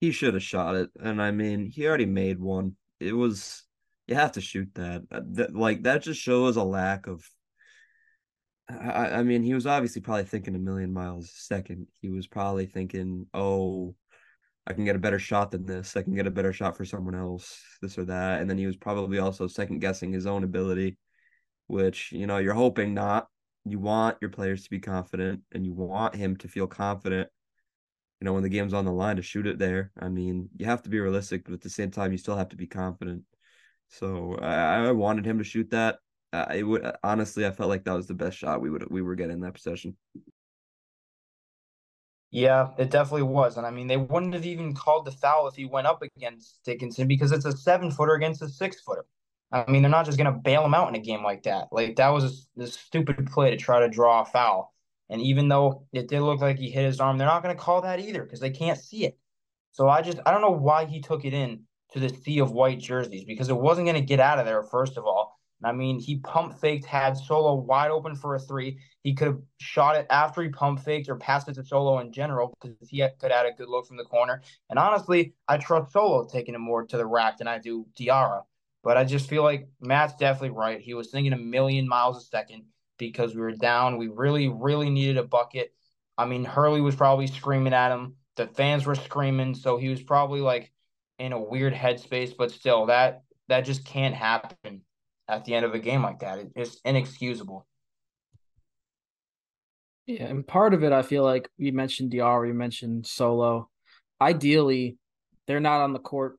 He 0.00 0.12
should 0.12 0.34
have 0.34 0.42
shot 0.42 0.76
it, 0.76 0.90
and 0.98 1.20
I 1.20 1.30
mean, 1.30 1.70
he 1.70 1.86
already 1.86 2.06
made 2.06 2.40
one. 2.40 2.76
It 3.00 3.12
was 3.12 3.62
you 4.06 4.14
have 4.14 4.32
to 4.32 4.40
shoot 4.40 4.68
that. 4.74 5.02
Uh, 5.12 5.20
that 5.32 5.54
like 5.54 5.82
that 5.82 6.02
just 6.02 6.20
shows 6.20 6.56
a 6.56 6.64
lack 6.64 7.06
of. 7.06 7.22
I, 8.68 9.10
I 9.16 9.22
mean, 9.22 9.42
he 9.42 9.52
was 9.52 9.66
obviously 9.66 10.00
probably 10.00 10.24
thinking 10.24 10.54
a 10.54 10.58
million 10.58 10.92
miles 10.92 11.26
a 11.26 11.28
second. 11.28 11.86
He 12.00 12.08
was 12.08 12.26
probably 12.26 12.66
thinking, 12.66 13.26
"Oh, 13.34 13.94
I 14.66 14.72
can 14.72 14.84
get 14.84 14.96
a 14.96 15.00
better 15.00 15.18
shot 15.18 15.50
than 15.50 15.66
this. 15.66 15.96
I 15.96 16.02
can 16.02 16.14
get 16.14 16.26
a 16.26 16.30
better 16.30 16.52
shot 16.52 16.76
for 16.76 16.84
someone 16.84 17.14
else, 17.14 17.62
this 17.82 17.98
or 17.98 18.04
that. 18.06 18.40
And 18.40 18.48
then 18.48 18.56
he 18.56 18.66
was 18.66 18.76
probably 18.76 19.18
also 19.18 19.46
second 19.46 19.80
guessing 19.80 20.12
his 20.12 20.26
own 20.26 20.42
ability, 20.42 20.96
which, 21.66 22.12
you 22.12 22.26
know, 22.26 22.38
you're 22.38 22.54
hoping 22.54 22.94
not. 22.94 23.28
You 23.66 23.78
want 23.78 24.18
your 24.20 24.30
players 24.30 24.64
to 24.64 24.70
be 24.70 24.80
confident 24.80 25.42
and 25.52 25.64
you 25.64 25.72
want 25.72 26.14
him 26.14 26.36
to 26.38 26.48
feel 26.48 26.66
confident, 26.66 27.28
you 28.20 28.24
know, 28.24 28.32
when 28.32 28.42
the 28.42 28.48
game's 28.48 28.74
on 28.74 28.84
the 28.84 28.92
line 28.92 29.16
to 29.16 29.22
shoot 29.22 29.46
it 29.46 29.58
there. 29.58 29.90
I 29.98 30.08
mean, 30.08 30.48
you 30.56 30.66
have 30.66 30.82
to 30.82 30.90
be 30.90 31.00
realistic, 31.00 31.44
but 31.44 31.54
at 31.54 31.60
the 31.62 31.70
same 31.70 31.90
time, 31.90 32.12
you 32.12 32.18
still 32.18 32.36
have 32.36 32.50
to 32.50 32.56
be 32.56 32.66
confident. 32.66 33.22
So 33.88 34.36
I, 34.40 34.86
I 34.86 34.92
wanted 34.92 35.26
him 35.26 35.38
to 35.38 35.44
shoot 35.44 35.70
that. 35.70 35.98
Uh, 36.32 36.46
it 36.54 36.62
would 36.64 36.90
honestly, 37.04 37.46
I 37.46 37.52
felt 37.52 37.68
like 37.68 37.84
that 37.84 37.94
was 37.94 38.06
the 38.06 38.14
best 38.14 38.36
shot 38.36 38.60
we 38.60 38.68
would 38.68 38.90
we 38.90 39.02
were 39.02 39.14
getting 39.14 39.40
that 39.40 39.54
possession. 39.54 39.96
Yeah, 42.34 42.70
it 42.78 42.90
definitely 42.90 43.22
was. 43.22 43.56
And 43.56 43.64
I 43.64 43.70
mean, 43.70 43.86
they 43.86 43.96
wouldn't 43.96 44.34
have 44.34 44.44
even 44.44 44.74
called 44.74 45.04
the 45.04 45.12
foul 45.12 45.46
if 45.46 45.54
he 45.54 45.66
went 45.66 45.86
up 45.86 46.02
against 46.02 46.58
Dickinson 46.64 47.06
because 47.06 47.30
it's 47.30 47.44
a 47.44 47.56
seven 47.56 47.92
footer 47.92 48.14
against 48.14 48.42
a 48.42 48.48
six 48.48 48.80
footer. 48.80 49.04
I 49.52 49.70
mean, 49.70 49.82
they're 49.82 49.90
not 49.90 50.04
just 50.04 50.18
going 50.18 50.32
to 50.32 50.40
bail 50.40 50.64
him 50.64 50.74
out 50.74 50.88
in 50.88 50.96
a 50.96 50.98
game 50.98 51.22
like 51.22 51.44
that. 51.44 51.68
Like, 51.70 51.94
that 51.94 52.08
was 52.08 52.48
a, 52.58 52.62
a 52.64 52.66
stupid 52.66 53.30
play 53.30 53.52
to 53.52 53.56
try 53.56 53.78
to 53.78 53.88
draw 53.88 54.22
a 54.22 54.24
foul. 54.24 54.74
And 55.08 55.22
even 55.22 55.46
though 55.46 55.86
it 55.92 56.08
did 56.08 56.22
look 56.22 56.40
like 56.40 56.58
he 56.58 56.72
hit 56.72 56.84
his 56.84 56.98
arm, 56.98 57.18
they're 57.18 57.28
not 57.28 57.44
going 57.44 57.54
to 57.54 57.62
call 57.62 57.82
that 57.82 58.00
either 58.00 58.24
because 58.24 58.40
they 58.40 58.50
can't 58.50 58.80
see 58.80 59.04
it. 59.04 59.16
So 59.70 59.88
I 59.88 60.02
just, 60.02 60.18
I 60.26 60.32
don't 60.32 60.40
know 60.40 60.50
why 60.50 60.86
he 60.86 61.00
took 61.00 61.24
it 61.24 61.34
in 61.34 61.62
to 61.92 62.00
the 62.00 62.08
sea 62.08 62.40
of 62.40 62.50
white 62.50 62.80
jerseys 62.80 63.24
because 63.24 63.48
it 63.48 63.56
wasn't 63.56 63.86
going 63.86 64.00
to 64.00 64.04
get 64.04 64.18
out 64.18 64.40
of 64.40 64.46
there, 64.46 64.64
first 64.64 64.96
of 64.96 65.04
all. 65.04 65.33
I 65.64 65.72
mean, 65.72 65.98
he 65.98 66.18
pump 66.18 66.58
faked, 66.58 66.84
had 66.84 67.16
Solo 67.16 67.54
wide 67.54 67.90
open 67.90 68.14
for 68.14 68.34
a 68.34 68.38
three. 68.38 68.78
He 69.02 69.14
could 69.14 69.28
have 69.28 69.40
shot 69.58 69.96
it 69.96 70.06
after 70.10 70.42
he 70.42 70.48
pump 70.48 70.80
faked 70.80 71.08
or 71.08 71.16
passed 71.16 71.48
it 71.48 71.54
to 71.54 71.64
Solo 71.64 71.98
in 72.00 72.12
general 72.12 72.56
because 72.60 72.88
he 72.88 72.98
had, 72.98 73.18
could 73.18 73.32
add 73.32 73.46
a 73.46 73.52
good 73.52 73.68
look 73.68 73.86
from 73.86 73.96
the 73.96 74.04
corner. 74.04 74.42
And 74.70 74.78
honestly, 74.78 75.34
I 75.48 75.56
trust 75.56 75.92
Solo 75.92 76.24
taking 76.26 76.54
it 76.54 76.58
more 76.58 76.84
to 76.86 76.96
the 76.96 77.06
rack 77.06 77.38
than 77.38 77.48
I 77.48 77.58
do 77.58 77.86
Diarra. 77.98 78.42
But 78.82 78.98
I 78.98 79.04
just 79.04 79.28
feel 79.28 79.42
like 79.42 79.68
Matt's 79.80 80.14
definitely 80.16 80.50
right. 80.50 80.80
He 80.80 80.92
was 80.92 81.10
thinking 81.10 81.32
a 81.32 81.38
million 81.38 81.88
miles 81.88 82.22
a 82.22 82.26
second 82.26 82.64
because 82.98 83.34
we 83.34 83.40
were 83.40 83.52
down. 83.52 83.96
We 83.96 84.08
really, 84.08 84.48
really 84.48 84.90
needed 84.90 85.16
a 85.16 85.24
bucket. 85.24 85.72
I 86.18 86.26
mean, 86.26 86.44
Hurley 86.44 86.82
was 86.82 86.94
probably 86.94 87.26
screaming 87.26 87.72
at 87.72 87.92
him. 87.92 88.16
The 88.36 88.46
fans 88.48 88.84
were 88.84 88.94
screaming, 88.94 89.54
so 89.54 89.78
he 89.78 89.88
was 89.88 90.02
probably 90.02 90.40
like 90.40 90.70
in 91.18 91.32
a 91.32 91.40
weird 91.40 91.72
headspace. 91.72 92.36
But 92.36 92.50
still, 92.50 92.86
that 92.86 93.22
that 93.48 93.62
just 93.62 93.84
can't 93.86 94.14
happen 94.14 94.82
at 95.28 95.44
the 95.44 95.54
end 95.54 95.64
of 95.64 95.74
a 95.74 95.78
game 95.78 96.02
like 96.02 96.20
that. 96.20 96.38
It's 96.54 96.80
inexcusable. 96.84 97.66
Yeah, 100.06 100.24
and 100.24 100.46
part 100.46 100.74
of 100.74 100.84
it, 100.84 100.92
I 100.92 101.02
feel 101.02 101.22
like 101.22 101.48
we 101.58 101.70
mentioned 101.70 102.12
Diarra, 102.12 102.46
we 102.46 102.52
mentioned 102.52 103.06
Solo. 103.06 103.70
Ideally, 104.20 104.98
they're 105.46 105.60
not 105.60 105.80
on 105.80 105.92
the 105.92 105.98
court 105.98 106.38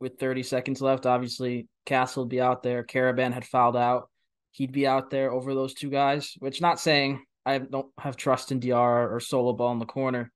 with 0.00 0.18
30 0.18 0.42
seconds 0.42 0.80
left. 0.80 1.06
Obviously, 1.06 1.68
Castle 1.86 2.24
would 2.24 2.30
be 2.30 2.40
out 2.40 2.62
there. 2.62 2.84
Karaban 2.84 3.32
had 3.32 3.44
fouled 3.44 3.76
out. 3.76 4.08
He'd 4.50 4.72
be 4.72 4.86
out 4.86 5.10
there 5.10 5.30
over 5.30 5.54
those 5.54 5.74
two 5.74 5.90
guys, 5.90 6.34
which 6.40 6.60
not 6.60 6.80
saying 6.80 7.24
I 7.46 7.58
don't 7.58 7.88
have 7.98 8.16
trust 8.16 8.50
in 8.50 8.60
Diarra 8.60 9.10
or 9.10 9.20
Solo 9.20 9.52
ball 9.52 9.72
in 9.72 9.78
the 9.78 9.86
corner, 9.86 10.32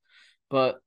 but 0.51 0.79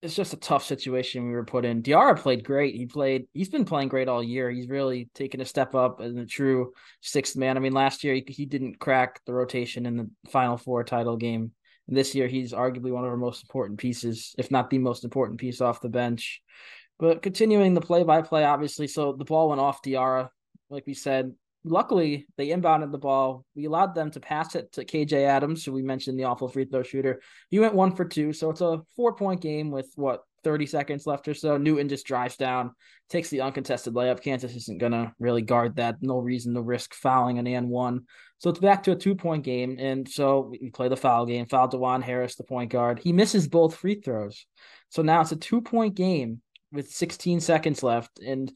it's 0.00 0.14
just 0.14 0.32
a 0.32 0.38
tough 0.38 0.64
situation 0.64 1.26
we 1.26 1.32
were 1.32 1.44
put 1.44 1.64
in. 1.64 1.82
Diarra 1.82 2.16
played 2.16 2.44
great. 2.44 2.74
He 2.74 2.86
played. 2.86 3.26
He's 3.34 3.48
been 3.48 3.64
playing 3.64 3.88
great 3.88 4.08
all 4.08 4.22
year. 4.22 4.48
He's 4.50 4.68
really 4.68 5.10
taken 5.14 5.40
a 5.40 5.44
step 5.44 5.74
up 5.74 6.00
as 6.00 6.14
a 6.14 6.24
true 6.24 6.72
sixth 7.00 7.36
man. 7.36 7.56
I 7.56 7.60
mean, 7.60 7.72
last 7.72 8.04
year 8.04 8.14
he, 8.14 8.24
he 8.28 8.46
didn't 8.46 8.78
crack 8.78 9.20
the 9.26 9.32
rotation 9.32 9.86
in 9.86 9.96
the 9.96 10.10
Final 10.30 10.56
Four 10.56 10.84
title 10.84 11.16
game. 11.16 11.52
This 11.88 12.14
year 12.14 12.28
he's 12.28 12.52
arguably 12.52 12.92
one 12.92 13.04
of 13.04 13.10
our 13.10 13.16
most 13.16 13.42
important 13.42 13.80
pieces, 13.80 14.34
if 14.38 14.50
not 14.50 14.70
the 14.70 14.78
most 14.78 15.04
important 15.04 15.40
piece 15.40 15.60
off 15.60 15.80
the 15.80 15.88
bench. 15.88 16.42
But 16.98 17.22
continuing 17.22 17.74
the 17.74 17.80
play 17.80 18.04
by 18.04 18.22
play, 18.22 18.44
obviously, 18.44 18.86
so 18.88 19.12
the 19.12 19.24
ball 19.24 19.48
went 19.48 19.60
off 19.60 19.82
Diarra, 19.82 20.28
like 20.70 20.86
we 20.86 20.94
said. 20.94 21.32
Luckily, 21.64 22.26
they 22.36 22.48
inbounded 22.48 22.92
the 22.92 22.98
ball. 22.98 23.44
We 23.54 23.64
allowed 23.66 23.94
them 23.94 24.10
to 24.12 24.20
pass 24.20 24.54
it 24.54 24.72
to 24.72 24.84
KJ 24.84 25.24
Adams, 25.24 25.64
who 25.64 25.72
we 25.72 25.82
mentioned 25.82 26.18
the 26.18 26.24
awful 26.24 26.48
free 26.48 26.64
throw 26.64 26.82
shooter. 26.82 27.20
He 27.50 27.58
went 27.58 27.74
one 27.74 27.94
for 27.94 28.04
two, 28.04 28.32
so 28.32 28.50
it's 28.50 28.60
a 28.60 28.82
four 28.96 29.14
point 29.14 29.40
game 29.40 29.70
with 29.70 29.90
what 29.96 30.22
30 30.44 30.66
seconds 30.66 31.06
left 31.06 31.26
or 31.28 31.34
so. 31.34 31.56
Newton 31.56 31.88
just 31.88 32.06
drives 32.06 32.36
down, 32.36 32.72
takes 33.10 33.28
the 33.28 33.40
uncontested 33.40 33.94
layup. 33.94 34.22
Kansas 34.22 34.54
isn't 34.54 34.80
gonna 34.80 35.12
really 35.18 35.42
guard 35.42 35.76
that. 35.76 35.96
No 36.00 36.18
reason 36.18 36.54
to 36.54 36.62
risk 36.62 36.94
fouling 36.94 37.38
an 37.38 37.46
and 37.46 37.68
one. 37.68 38.04
So 38.38 38.50
it's 38.50 38.60
back 38.60 38.84
to 38.84 38.92
a 38.92 38.96
two 38.96 39.16
point 39.16 39.44
game, 39.44 39.76
and 39.80 40.08
so 40.08 40.48
we 40.50 40.70
play 40.70 40.88
the 40.88 40.96
foul 40.96 41.26
game. 41.26 41.46
Foul 41.46 41.68
Dajuan 41.68 42.02
Harris, 42.02 42.36
the 42.36 42.44
point 42.44 42.70
guard. 42.70 43.00
He 43.00 43.12
misses 43.12 43.48
both 43.48 43.74
free 43.74 44.00
throws, 44.00 44.46
so 44.90 45.02
now 45.02 45.20
it's 45.20 45.32
a 45.32 45.36
two 45.36 45.60
point 45.60 45.96
game 45.96 46.40
with 46.70 46.90
16 46.90 47.40
seconds 47.40 47.82
left, 47.82 48.20
and 48.20 48.52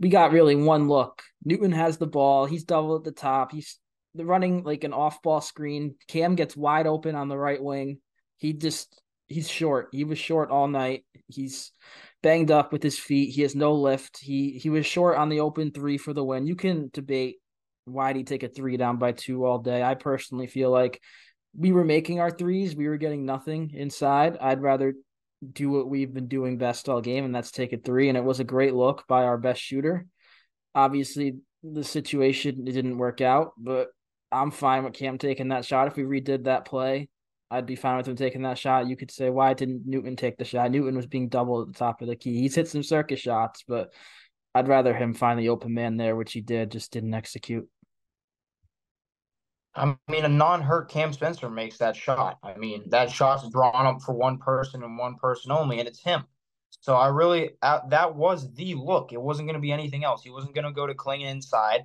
we 0.00 0.08
got 0.08 0.32
really 0.32 0.56
one 0.56 0.88
look. 0.88 1.22
Newton 1.44 1.72
has 1.72 1.98
the 1.98 2.06
ball. 2.06 2.46
He's 2.46 2.64
double 2.64 2.96
at 2.96 3.04
the 3.04 3.12
top. 3.12 3.52
He's 3.52 3.78
running 4.14 4.64
like 4.64 4.82
an 4.82 4.94
off 4.94 5.22
ball 5.22 5.42
screen. 5.42 5.94
Cam 6.08 6.34
gets 6.34 6.56
wide 6.56 6.86
open 6.86 7.14
on 7.14 7.28
the 7.28 7.38
right 7.38 7.62
wing. 7.62 7.98
He 8.38 8.54
just 8.54 9.00
he's 9.28 9.48
short. 9.48 9.90
He 9.92 10.04
was 10.04 10.18
short 10.18 10.50
all 10.50 10.66
night. 10.66 11.04
He's 11.28 11.70
banged 12.22 12.50
up 12.50 12.72
with 12.72 12.82
his 12.82 12.98
feet. 12.98 13.34
He 13.34 13.42
has 13.42 13.54
no 13.54 13.74
lift. 13.74 14.18
He 14.18 14.58
he 14.58 14.70
was 14.70 14.86
short 14.86 15.16
on 15.18 15.28
the 15.28 15.40
open 15.40 15.70
three 15.70 15.98
for 15.98 16.14
the 16.14 16.24
win. 16.24 16.46
You 16.46 16.56
can 16.56 16.90
debate 16.92 17.36
why 17.84 18.12
did 18.12 18.20
he 18.20 18.24
take 18.24 18.42
a 18.42 18.48
three 18.48 18.78
down 18.78 18.96
by 18.96 19.12
two 19.12 19.44
all 19.44 19.58
day. 19.58 19.82
I 19.82 19.94
personally 19.94 20.46
feel 20.46 20.70
like 20.70 21.00
we 21.56 21.72
were 21.72 21.84
making 21.84 22.20
our 22.20 22.30
threes. 22.30 22.74
We 22.74 22.88
were 22.88 22.96
getting 22.96 23.26
nothing 23.26 23.72
inside. 23.74 24.38
I'd 24.40 24.62
rather 24.62 24.94
do 25.52 25.70
what 25.70 25.88
we've 25.88 26.12
been 26.12 26.28
doing 26.28 26.58
best 26.58 26.88
all 26.88 27.00
game, 27.00 27.24
and 27.24 27.34
that's 27.34 27.50
take 27.50 27.72
a 27.72 27.78
three. 27.78 28.08
And 28.08 28.18
it 28.18 28.24
was 28.24 28.40
a 28.40 28.44
great 28.44 28.74
look 28.74 29.04
by 29.08 29.24
our 29.24 29.38
best 29.38 29.60
shooter. 29.60 30.06
Obviously, 30.74 31.36
the 31.62 31.84
situation 31.84 32.66
it 32.66 32.72
didn't 32.72 32.98
work 32.98 33.20
out, 33.20 33.52
but 33.58 33.88
I'm 34.32 34.50
fine 34.50 34.84
with 34.84 34.94
Cam 34.94 35.18
taking 35.18 35.48
that 35.48 35.64
shot. 35.64 35.88
If 35.88 35.96
we 35.96 36.04
redid 36.04 36.44
that 36.44 36.64
play, 36.64 37.08
I'd 37.50 37.66
be 37.66 37.76
fine 37.76 37.96
with 37.96 38.06
him 38.06 38.16
taking 38.16 38.42
that 38.42 38.58
shot. 38.58 38.86
You 38.86 38.96
could 38.96 39.10
say, 39.10 39.28
why 39.28 39.54
didn't 39.54 39.86
Newton 39.86 40.14
take 40.14 40.36
the 40.38 40.44
shot? 40.44 40.70
Newton 40.70 40.96
was 40.96 41.06
being 41.06 41.28
doubled 41.28 41.68
at 41.68 41.74
the 41.74 41.78
top 41.78 42.00
of 42.00 42.08
the 42.08 42.16
key. 42.16 42.40
He's 42.40 42.54
hit 42.54 42.68
some 42.68 42.84
circus 42.84 43.18
shots, 43.18 43.64
but 43.66 43.92
I'd 44.54 44.68
rather 44.68 44.94
him 44.94 45.14
find 45.14 45.38
the 45.38 45.48
open 45.48 45.74
man 45.74 45.96
there, 45.96 46.14
which 46.14 46.32
he 46.32 46.40
did, 46.40 46.70
just 46.70 46.92
didn't 46.92 47.14
execute. 47.14 47.68
I 49.74 49.96
mean, 50.08 50.24
a 50.24 50.28
non-hurt 50.28 50.90
Cam 50.90 51.12
Spencer 51.12 51.48
makes 51.48 51.78
that 51.78 51.94
shot. 51.94 52.38
I 52.42 52.56
mean, 52.56 52.90
that 52.90 53.10
shot's 53.10 53.48
drawn 53.50 53.86
up 53.86 54.02
for 54.02 54.14
one 54.14 54.38
person 54.38 54.82
and 54.82 54.98
one 54.98 55.16
person 55.16 55.52
only, 55.52 55.78
and 55.78 55.88
it's 55.88 56.02
him. 56.02 56.24
So 56.80 56.96
I 56.96 57.08
really 57.08 57.50
uh, 57.62 57.80
that 57.88 58.14
was 58.14 58.52
the 58.54 58.74
look. 58.74 59.12
It 59.12 59.20
wasn't 59.20 59.46
going 59.46 59.54
to 59.54 59.60
be 59.60 59.72
anything 59.72 60.04
else. 60.04 60.22
He 60.22 60.30
wasn't 60.30 60.54
going 60.54 60.64
to 60.64 60.72
go 60.72 60.86
to 60.86 60.94
Clingan 60.94 61.30
inside 61.30 61.82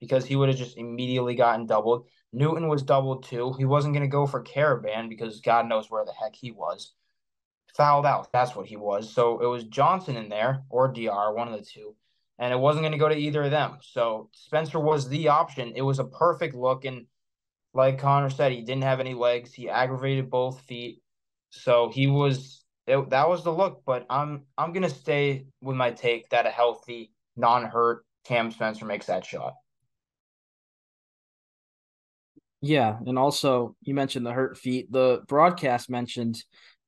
because 0.00 0.24
he 0.24 0.36
would 0.36 0.48
have 0.48 0.58
just 0.58 0.76
immediately 0.76 1.34
gotten 1.34 1.66
doubled. 1.66 2.06
Newton 2.32 2.68
was 2.68 2.82
doubled 2.82 3.24
too. 3.24 3.54
He 3.58 3.64
wasn't 3.64 3.94
going 3.94 4.08
to 4.08 4.12
go 4.12 4.26
for 4.26 4.42
Karaban 4.42 5.08
because 5.08 5.40
God 5.40 5.66
knows 5.66 5.90
where 5.90 6.04
the 6.04 6.12
heck 6.12 6.34
he 6.34 6.50
was. 6.50 6.92
Fouled 7.74 8.06
out. 8.06 8.32
That's 8.32 8.54
what 8.56 8.66
he 8.66 8.76
was. 8.76 9.12
So 9.12 9.40
it 9.40 9.46
was 9.46 9.64
Johnson 9.64 10.16
in 10.16 10.28
there 10.28 10.64
or 10.68 10.88
DR, 10.88 11.34
one 11.34 11.48
of 11.48 11.58
the 11.58 11.64
two. 11.64 11.94
And 12.38 12.52
it 12.52 12.58
wasn't 12.58 12.82
going 12.82 12.92
to 12.92 12.98
go 12.98 13.08
to 13.08 13.16
either 13.16 13.44
of 13.44 13.50
them. 13.50 13.78
So 13.80 14.30
Spencer 14.32 14.78
was 14.78 15.08
the 15.08 15.28
option. 15.28 15.72
It 15.74 15.82
was 15.82 15.98
a 15.98 16.04
perfect 16.04 16.54
look. 16.54 16.84
And 16.84 17.06
like 17.78 18.00
Connor 18.00 18.28
said, 18.28 18.50
he 18.50 18.62
didn't 18.62 18.82
have 18.82 18.98
any 18.98 19.14
legs. 19.14 19.54
He 19.54 19.70
aggravated 19.70 20.28
both 20.28 20.60
feet. 20.62 21.00
So 21.50 21.90
he 21.94 22.08
was 22.08 22.64
it, 22.88 23.10
that 23.10 23.28
was 23.28 23.44
the 23.44 23.52
look. 23.52 23.82
But 23.86 24.04
I'm 24.10 24.42
I'm 24.58 24.72
gonna 24.72 24.90
stay 24.90 25.46
with 25.62 25.76
my 25.76 25.92
take 25.92 26.28
that 26.30 26.44
a 26.44 26.50
healthy, 26.50 27.12
non-hurt 27.36 28.04
Cam 28.24 28.50
Spencer 28.50 28.84
makes 28.84 29.06
that 29.06 29.24
shot. 29.24 29.54
Yeah, 32.60 32.98
and 33.06 33.16
also 33.16 33.76
you 33.82 33.94
mentioned 33.94 34.26
the 34.26 34.32
hurt 34.32 34.58
feet. 34.58 34.90
The 34.90 35.22
broadcast 35.28 35.88
mentioned 35.88 36.42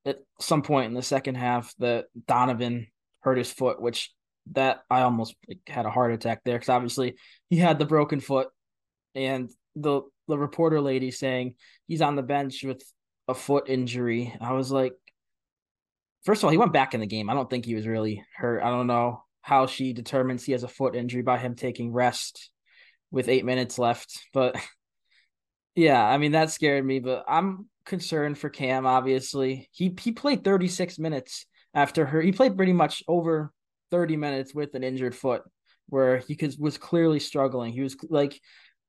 at 0.05 0.19
some 0.41 0.63
point 0.63 0.89
in 0.89 0.95
the 0.95 1.03
second 1.03 1.37
half 1.37 1.73
that 1.79 2.07
Donovan 2.27 2.89
hurt 3.21 3.39
his 3.39 3.53
foot, 3.53 3.81
which 3.81 4.13
that 4.53 4.81
I 4.91 5.03
almost 5.03 5.37
had 5.69 5.87
a 5.87 5.91
heart 5.91 6.13
attack 6.13 6.41
there 6.45 6.57
because 6.57 6.69
obviously 6.69 7.15
he 7.49 7.59
had 7.59 7.79
the 7.79 7.87
broken 7.87 8.19
foot, 8.19 8.49
and 9.15 9.49
the 9.77 10.03
the 10.31 10.39
reporter 10.39 10.81
lady 10.81 11.11
saying 11.11 11.55
he's 11.87 12.03
on 12.03 12.17
the 12.17 12.23
bench 12.23 12.63
with 12.65 12.83
a 13.29 13.35
foot 13.35 13.69
injury. 13.69 14.35
I 14.41 14.53
was 14.53 14.73
like, 14.73 14.95
first 16.25 16.41
of 16.41 16.45
all, 16.45 16.51
he 16.51 16.59
went 16.59 16.73
back 16.73 16.95
in 16.95 17.01
the 17.01 17.07
game. 17.07 17.31
I 17.31 17.35
don't 17.35 17.49
think 17.49 17.65
he 17.65 17.75
was 17.75 17.87
really 17.87 18.25
hurt. 18.37 18.63
I 18.63 18.71
don't 18.71 18.87
know 18.87 19.23
how 19.43 19.67
she 19.67 19.93
determines 19.93 20.45
he 20.45 20.53
has 20.53 20.63
a 20.63 20.69
foot 20.69 20.95
injury 20.95 21.23
by 21.23 21.39
him 21.39 21.55
taking 21.55 21.93
rest 21.93 22.51
with 23.11 23.29
eight 23.29 23.45
minutes 23.45 23.79
left, 23.79 24.27
but 24.33 24.57
yeah, 25.75 26.05
I 26.05 26.19
mean 26.19 26.33
that 26.33 26.51
scared 26.51 26.85
me, 26.85 27.01
but 27.01 27.25
I'm 27.29 27.69
concerned 27.85 28.39
for 28.39 28.51
Cam. 28.51 28.87
Obviously, 28.87 29.69
he 29.73 29.95
he 30.01 30.13
played 30.13 30.45
36 30.45 30.99
minutes 30.99 31.47
after 31.75 32.07
her. 32.07 32.21
He 32.21 32.33
played 32.33 32.57
pretty 32.57 32.73
much 32.73 33.03
over 33.09 33.53
30 33.91 34.17
minutes 34.17 34.55
with 34.55 34.75
an 34.75 34.85
injured 34.85 35.15
foot, 35.15 35.43
where 35.89 36.19
he 36.19 36.37
could, 36.37 36.55
was 36.59 36.79
clearly 36.79 37.19
struggling. 37.19 37.73
He 37.73 37.81
was 37.81 37.97
like 38.09 38.41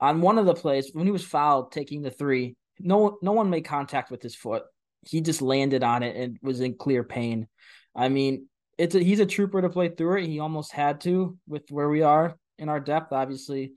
on 0.01 0.21
one 0.21 0.39
of 0.39 0.45
the 0.45 0.53
plays 0.53 0.89
when 0.93 1.05
he 1.05 1.11
was 1.11 1.23
fouled, 1.23 1.71
taking 1.71 2.01
the 2.01 2.11
three. 2.11 2.55
No, 2.79 3.19
no 3.21 3.31
one 3.31 3.49
made 3.49 3.65
contact 3.65 4.09
with 4.09 4.21
his 4.21 4.35
foot. 4.35 4.63
He 5.07 5.21
just 5.21 5.41
landed 5.41 5.83
on 5.83 6.03
it 6.03 6.15
and 6.15 6.37
was 6.41 6.59
in 6.59 6.75
clear 6.75 7.03
pain. 7.03 7.47
I 7.95 8.09
mean, 8.09 8.47
it's 8.77 8.95
a, 8.95 8.99
he's 8.99 9.19
a 9.19 9.25
trooper 9.25 9.61
to 9.61 9.69
play 9.69 9.89
through 9.89 10.17
it. 10.17 10.27
He 10.27 10.39
almost 10.39 10.71
had 10.71 11.01
to 11.01 11.37
with 11.47 11.63
where 11.69 11.89
we 11.89 12.01
are 12.01 12.35
in 12.57 12.69
our 12.69 12.79
depth. 12.79 13.13
Obviously, 13.13 13.73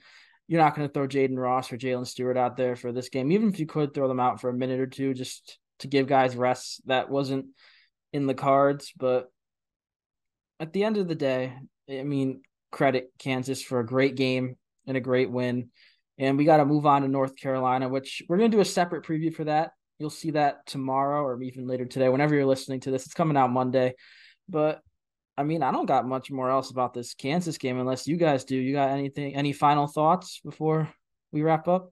you're 0.48 0.60
not 0.60 0.74
going 0.74 0.88
to 0.88 0.92
throw 0.92 1.06
Jayden 1.06 1.38
Ross 1.38 1.72
or 1.72 1.76
Jaylin 1.76 2.06
Stewart 2.06 2.36
out 2.36 2.56
there 2.56 2.76
for 2.76 2.92
this 2.92 3.08
game, 3.10 3.32
even 3.32 3.48
if 3.48 3.58
you 3.58 3.66
could 3.66 3.92
throw 3.92 4.08
them 4.08 4.20
out 4.20 4.40
for 4.40 4.48
a 4.48 4.54
minute 4.54 4.80
or 4.80 4.86
two 4.86 5.12
just 5.14 5.58
to 5.80 5.88
give 5.88 6.06
guys 6.06 6.36
rest. 6.36 6.82
That 6.86 7.10
wasn't 7.10 7.46
in 8.12 8.26
the 8.26 8.34
cards, 8.34 8.92
but 8.96 9.30
at 10.60 10.72
the 10.72 10.84
end 10.84 10.96
of 10.96 11.08
the 11.08 11.14
day, 11.14 11.52
I 11.90 12.02
mean, 12.02 12.42
credit 12.70 13.10
Kansas 13.18 13.62
for 13.62 13.80
a 13.80 13.86
great 13.86 14.14
game 14.14 14.56
and 14.86 14.96
a 14.96 15.00
great 15.00 15.30
win. 15.30 15.70
And 16.18 16.38
we 16.38 16.44
got 16.44 16.58
to 16.58 16.64
move 16.64 16.86
on 16.86 17.02
to 17.02 17.08
North 17.08 17.36
Carolina, 17.36 17.88
which 17.88 18.22
we're 18.28 18.38
going 18.38 18.50
to 18.50 18.56
do 18.56 18.60
a 18.60 18.64
separate 18.64 19.04
preview 19.04 19.34
for 19.34 19.44
that. 19.44 19.72
You'll 19.98 20.10
see 20.10 20.32
that 20.32 20.66
tomorrow 20.66 21.22
or 21.22 21.40
even 21.42 21.66
later 21.66 21.84
today, 21.84 22.08
whenever 22.08 22.34
you're 22.34 22.46
listening 22.46 22.80
to 22.80 22.90
this. 22.90 23.04
It's 23.04 23.14
coming 23.14 23.36
out 23.36 23.50
Monday. 23.50 23.94
But 24.48 24.80
I 25.36 25.42
mean, 25.42 25.62
I 25.62 25.72
don't 25.72 25.86
got 25.86 26.06
much 26.06 26.30
more 26.30 26.50
else 26.50 26.70
about 26.70 26.94
this 26.94 27.14
Kansas 27.14 27.58
game 27.58 27.78
unless 27.78 28.06
you 28.06 28.16
guys 28.16 28.44
do. 28.44 28.56
You 28.56 28.72
got 28.72 28.90
anything, 28.90 29.34
any 29.34 29.52
final 29.52 29.86
thoughts 29.86 30.40
before 30.44 30.92
we 31.32 31.42
wrap 31.42 31.66
up? 31.66 31.90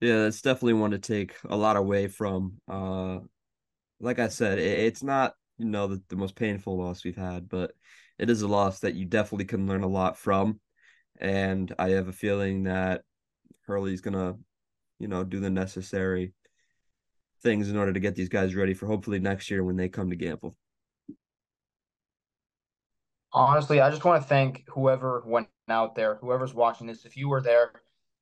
Yeah, 0.00 0.26
it's 0.26 0.42
definitely 0.42 0.74
one 0.74 0.90
to 0.90 0.98
take 0.98 1.34
a 1.48 1.56
lot 1.56 1.76
away 1.76 2.08
from. 2.08 2.54
Uh, 2.68 3.20
like 4.00 4.18
I 4.18 4.28
said, 4.28 4.58
it, 4.58 4.80
it's 4.80 5.02
not 5.02 5.34
you 5.58 5.66
know 5.66 5.86
the, 5.86 6.02
the 6.08 6.16
most 6.16 6.34
painful 6.34 6.76
loss 6.76 7.04
we've 7.04 7.16
had, 7.16 7.48
but 7.48 7.72
it 8.18 8.28
is 8.28 8.42
a 8.42 8.48
loss 8.48 8.80
that 8.80 8.94
you 8.94 9.06
definitely 9.06 9.44
can 9.44 9.66
learn 9.66 9.84
a 9.84 9.88
lot 9.88 10.18
from. 10.18 10.60
And 11.20 11.72
I 11.78 11.90
have 11.90 12.08
a 12.08 12.12
feeling 12.12 12.64
that 12.64 13.02
Hurley's 13.66 14.00
gonna, 14.00 14.36
you 14.98 15.08
know, 15.08 15.24
do 15.24 15.40
the 15.40 15.50
necessary 15.50 16.32
things 17.42 17.70
in 17.70 17.76
order 17.76 17.92
to 17.92 18.00
get 18.00 18.14
these 18.14 18.28
guys 18.28 18.54
ready 18.54 18.74
for 18.74 18.86
hopefully 18.86 19.18
next 19.18 19.50
year 19.50 19.64
when 19.64 19.76
they 19.76 19.88
come 19.88 20.10
to 20.10 20.16
Gampel. 20.16 20.54
Honestly, 23.32 23.80
I 23.80 23.90
just 23.90 24.04
want 24.04 24.22
to 24.22 24.28
thank 24.28 24.64
whoever 24.68 25.22
went 25.26 25.48
out 25.68 25.94
there, 25.94 26.16
whoever's 26.20 26.54
watching 26.54 26.86
this. 26.86 27.04
If 27.04 27.16
you 27.16 27.28
were 27.28 27.40
there 27.40 27.72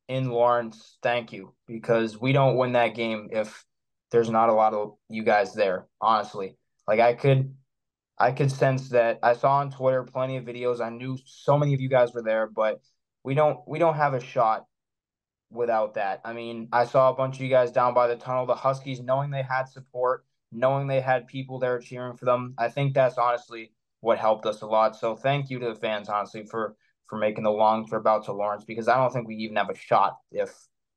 in 0.08 0.30
Lawrence, 0.30 0.98
thank 1.02 1.32
you 1.32 1.54
because 1.66 2.20
we 2.20 2.32
don't 2.32 2.56
win 2.56 2.72
that 2.72 2.94
game 2.94 3.28
if 3.32 3.64
there's 4.10 4.30
not 4.30 4.48
a 4.48 4.54
lot 4.54 4.74
of 4.74 4.94
you 5.08 5.24
guys 5.24 5.52
there. 5.54 5.86
Honestly, 6.00 6.56
like 6.86 7.00
I 7.00 7.14
could, 7.14 7.54
I 8.20 8.32
could 8.32 8.52
sense 8.52 8.90
that. 8.90 9.18
I 9.22 9.32
saw 9.32 9.56
on 9.56 9.70
Twitter 9.70 10.04
plenty 10.04 10.36
of 10.36 10.44
videos. 10.44 10.80
I 10.80 10.90
knew 10.90 11.16
so 11.24 11.58
many 11.58 11.72
of 11.74 11.80
you 11.80 11.88
guys 11.88 12.12
were 12.12 12.22
there, 12.22 12.46
but 12.46 12.80
we 13.24 13.34
don't, 13.34 13.58
we 13.66 13.78
don't 13.78 13.96
have 13.96 14.12
a 14.12 14.20
shot 14.20 14.66
without 15.50 15.94
that. 15.94 16.20
I 16.24 16.34
mean, 16.34 16.68
I 16.70 16.84
saw 16.84 17.10
a 17.10 17.14
bunch 17.14 17.36
of 17.36 17.42
you 17.42 17.48
guys 17.48 17.72
down 17.72 17.94
by 17.94 18.06
the 18.06 18.16
tunnel. 18.16 18.44
The 18.44 18.54
Huskies, 18.54 19.00
knowing 19.00 19.30
they 19.30 19.42
had 19.42 19.64
support, 19.64 20.26
knowing 20.52 20.86
they 20.86 21.00
had 21.00 21.26
people 21.26 21.58
there 21.58 21.78
cheering 21.78 22.16
for 22.16 22.26
them. 22.26 22.54
I 22.58 22.68
think 22.68 22.92
that's 22.92 23.16
honestly 23.16 23.72
what 24.00 24.18
helped 24.18 24.46
us 24.46 24.60
a 24.60 24.66
lot. 24.66 24.96
So 24.96 25.16
thank 25.16 25.50
you 25.50 25.58
to 25.58 25.66
the 25.66 25.74
fans, 25.74 26.08
honestly, 26.08 26.44
for 26.44 26.76
for 27.08 27.18
making 27.18 27.42
the 27.42 27.50
long 27.50 27.88
trip 27.88 28.06
out 28.06 28.24
to 28.26 28.32
Lawrence 28.32 28.64
because 28.64 28.86
I 28.86 28.96
don't 28.96 29.12
think 29.12 29.26
we 29.26 29.34
even 29.36 29.56
have 29.56 29.68
a 29.68 29.74
shot 29.74 30.16
if 30.30 30.54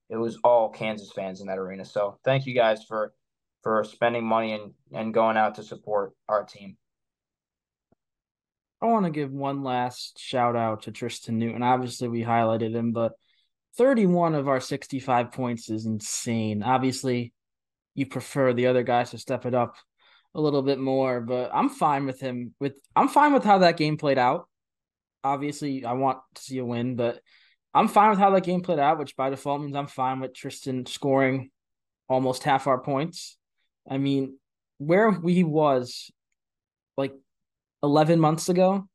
it 0.10 0.18
was 0.18 0.38
all 0.44 0.70
Kansas 0.70 1.12
fans 1.12 1.42
in 1.42 1.48
that 1.48 1.58
arena. 1.58 1.84
So 1.86 2.20
thank 2.24 2.46
you 2.46 2.54
guys 2.54 2.84
for 2.84 3.14
for 3.64 3.84
spending 3.84 4.24
money 4.24 4.54
and 4.54 4.74
and 4.94 5.14
going 5.14 5.38
out 5.38 5.56
to 5.56 5.64
support 5.64 6.14
our 6.30 6.44
team. 6.44 6.78
I 8.84 8.88
want 8.88 9.06
to 9.06 9.12
give 9.12 9.32
one 9.32 9.64
last 9.64 10.20
shout 10.20 10.58
out 10.58 10.84
to 10.84 10.92
Tristen 10.92 11.38
Newton. 11.40 11.64
Obviously, 11.64 12.10
we 12.10 12.22
highlighted 12.22 12.76
him, 12.76 12.92
but 12.92 13.14
31 13.78 14.36
of 14.36 14.50
our 14.50 14.60
65 14.60 15.32
points 15.32 15.70
is 15.70 15.86
insane. 15.86 16.64
Obviously, 16.64 17.32
you 17.96 18.06
prefer 18.06 18.52
the 18.52 18.68
other 18.68 18.84
guys 18.84 19.12
to 19.12 19.18
step 19.18 19.46
it 19.46 19.54
up 19.54 19.78
a 20.36 20.42
little 20.42 20.62
bit 20.62 20.80
more, 20.80 21.22
but 21.22 21.52
I'm 21.54 21.70
fine 21.70 22.06
with 22.06 22.20
him. 22.20 22.56
With 22.60 22.74
I'm 22.94 23.08
fine 23.08 23.32
with 23.32 23.46
how 23.46 23.60
that 23.60 23.78
game 23.78 23.96
played 23.96 24.18
out. 24.18 24.50
Obviously, 25.24 25.86
I 25.86 25.94
want 25.94 26.20
to 26.36 26.42
see 26.42 26.58
a 26.58 26.66
win, 26.66 26.98
but 26.98 27.22
I'm 27.74 27.88
fine 27.88 28.10
with 28.10 28.20
how 28.20 28.32
that 28.32 28.44
game 28.44 28.64
played 28.64 28.80
out, 28.80 29.00
which 29.00 29.16
by 29.16 29.30
default 29.30 29.62
means 29.62 29.78
I'm 29.78 29.88
fine 29.88 30.20
with 30.20 30.34
Tristen 30.34 30.86
scoring 30.88 31.52
almost 32.10 32.44
half 32.44 32.68
our 32.68 32.82
points. 32.82 33.38
I 33.90 33.98
mean, 33.98 34.40
where 34.78 35.10
we 35.10 35.46
was 35.46 36.12
like 36.98 37.14
11 37.84 38.20
months 38.20 38.50
ago, 38.50 38.88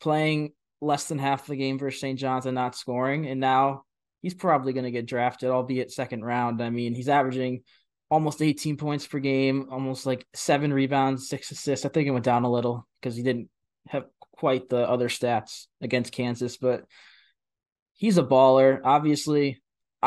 playing 0.00 0.52
less 0.80 1.08
than 1.08 1.18
half 1.18 1.46
the 1.46 1.56
game 1.56 1.78
versus 1.78 2.00
St. 2.00 2.18
John's 2.18 2.46
and 2.46 2.54
not 2.54 2.76
scoring, 2.76 3.26
and 3.26 3.40
now 3.40 3.84
he's 4.20 4.34
probably 4.34 4.72
going 4.72 4.84
to 4.84 4.90
get 4.90 5.06
drafted, 5.06 5.50
albeit 5.50 5.92
second 5.92 6.24
round. 6.24 6.62
I 6.62 6.70
mean, 6.70 6.94
he's 6.94 7.08
averaging 7.08 7.62
almost 8.10 8.42
18 8.42 8.76
points 8.76 9.06
per 9.06 9.18
game, 9.18 9.68
almost 9.70 10.06
like 10.06 10.26
seven 10.34 10.72
rebounds, 10.72 11.28
six 11.28 11.50
assists. 11.50 11.86
I 11.86 11.88
think 11.88 12.06
it 12.06 12.12
went 12.12 12.24
down 12.24 12.44
a 12.44 12.50
little 12.50 12.86
because 13.00 13.16
he 13.16 13.22
didn't 13.22 13.48
have 13.88 14.04
quite 14.32 14.68
the 14.68 14.88
other 14.88 15.08
stats 15.08 15.66
against 15.80 16.12
Kansas, 16.12 16.56
but 16.56 16.84
he's 17.94 18.18
a 18.18 18.22
baller. 18.22 18.80
Obviously, 18.84 19.62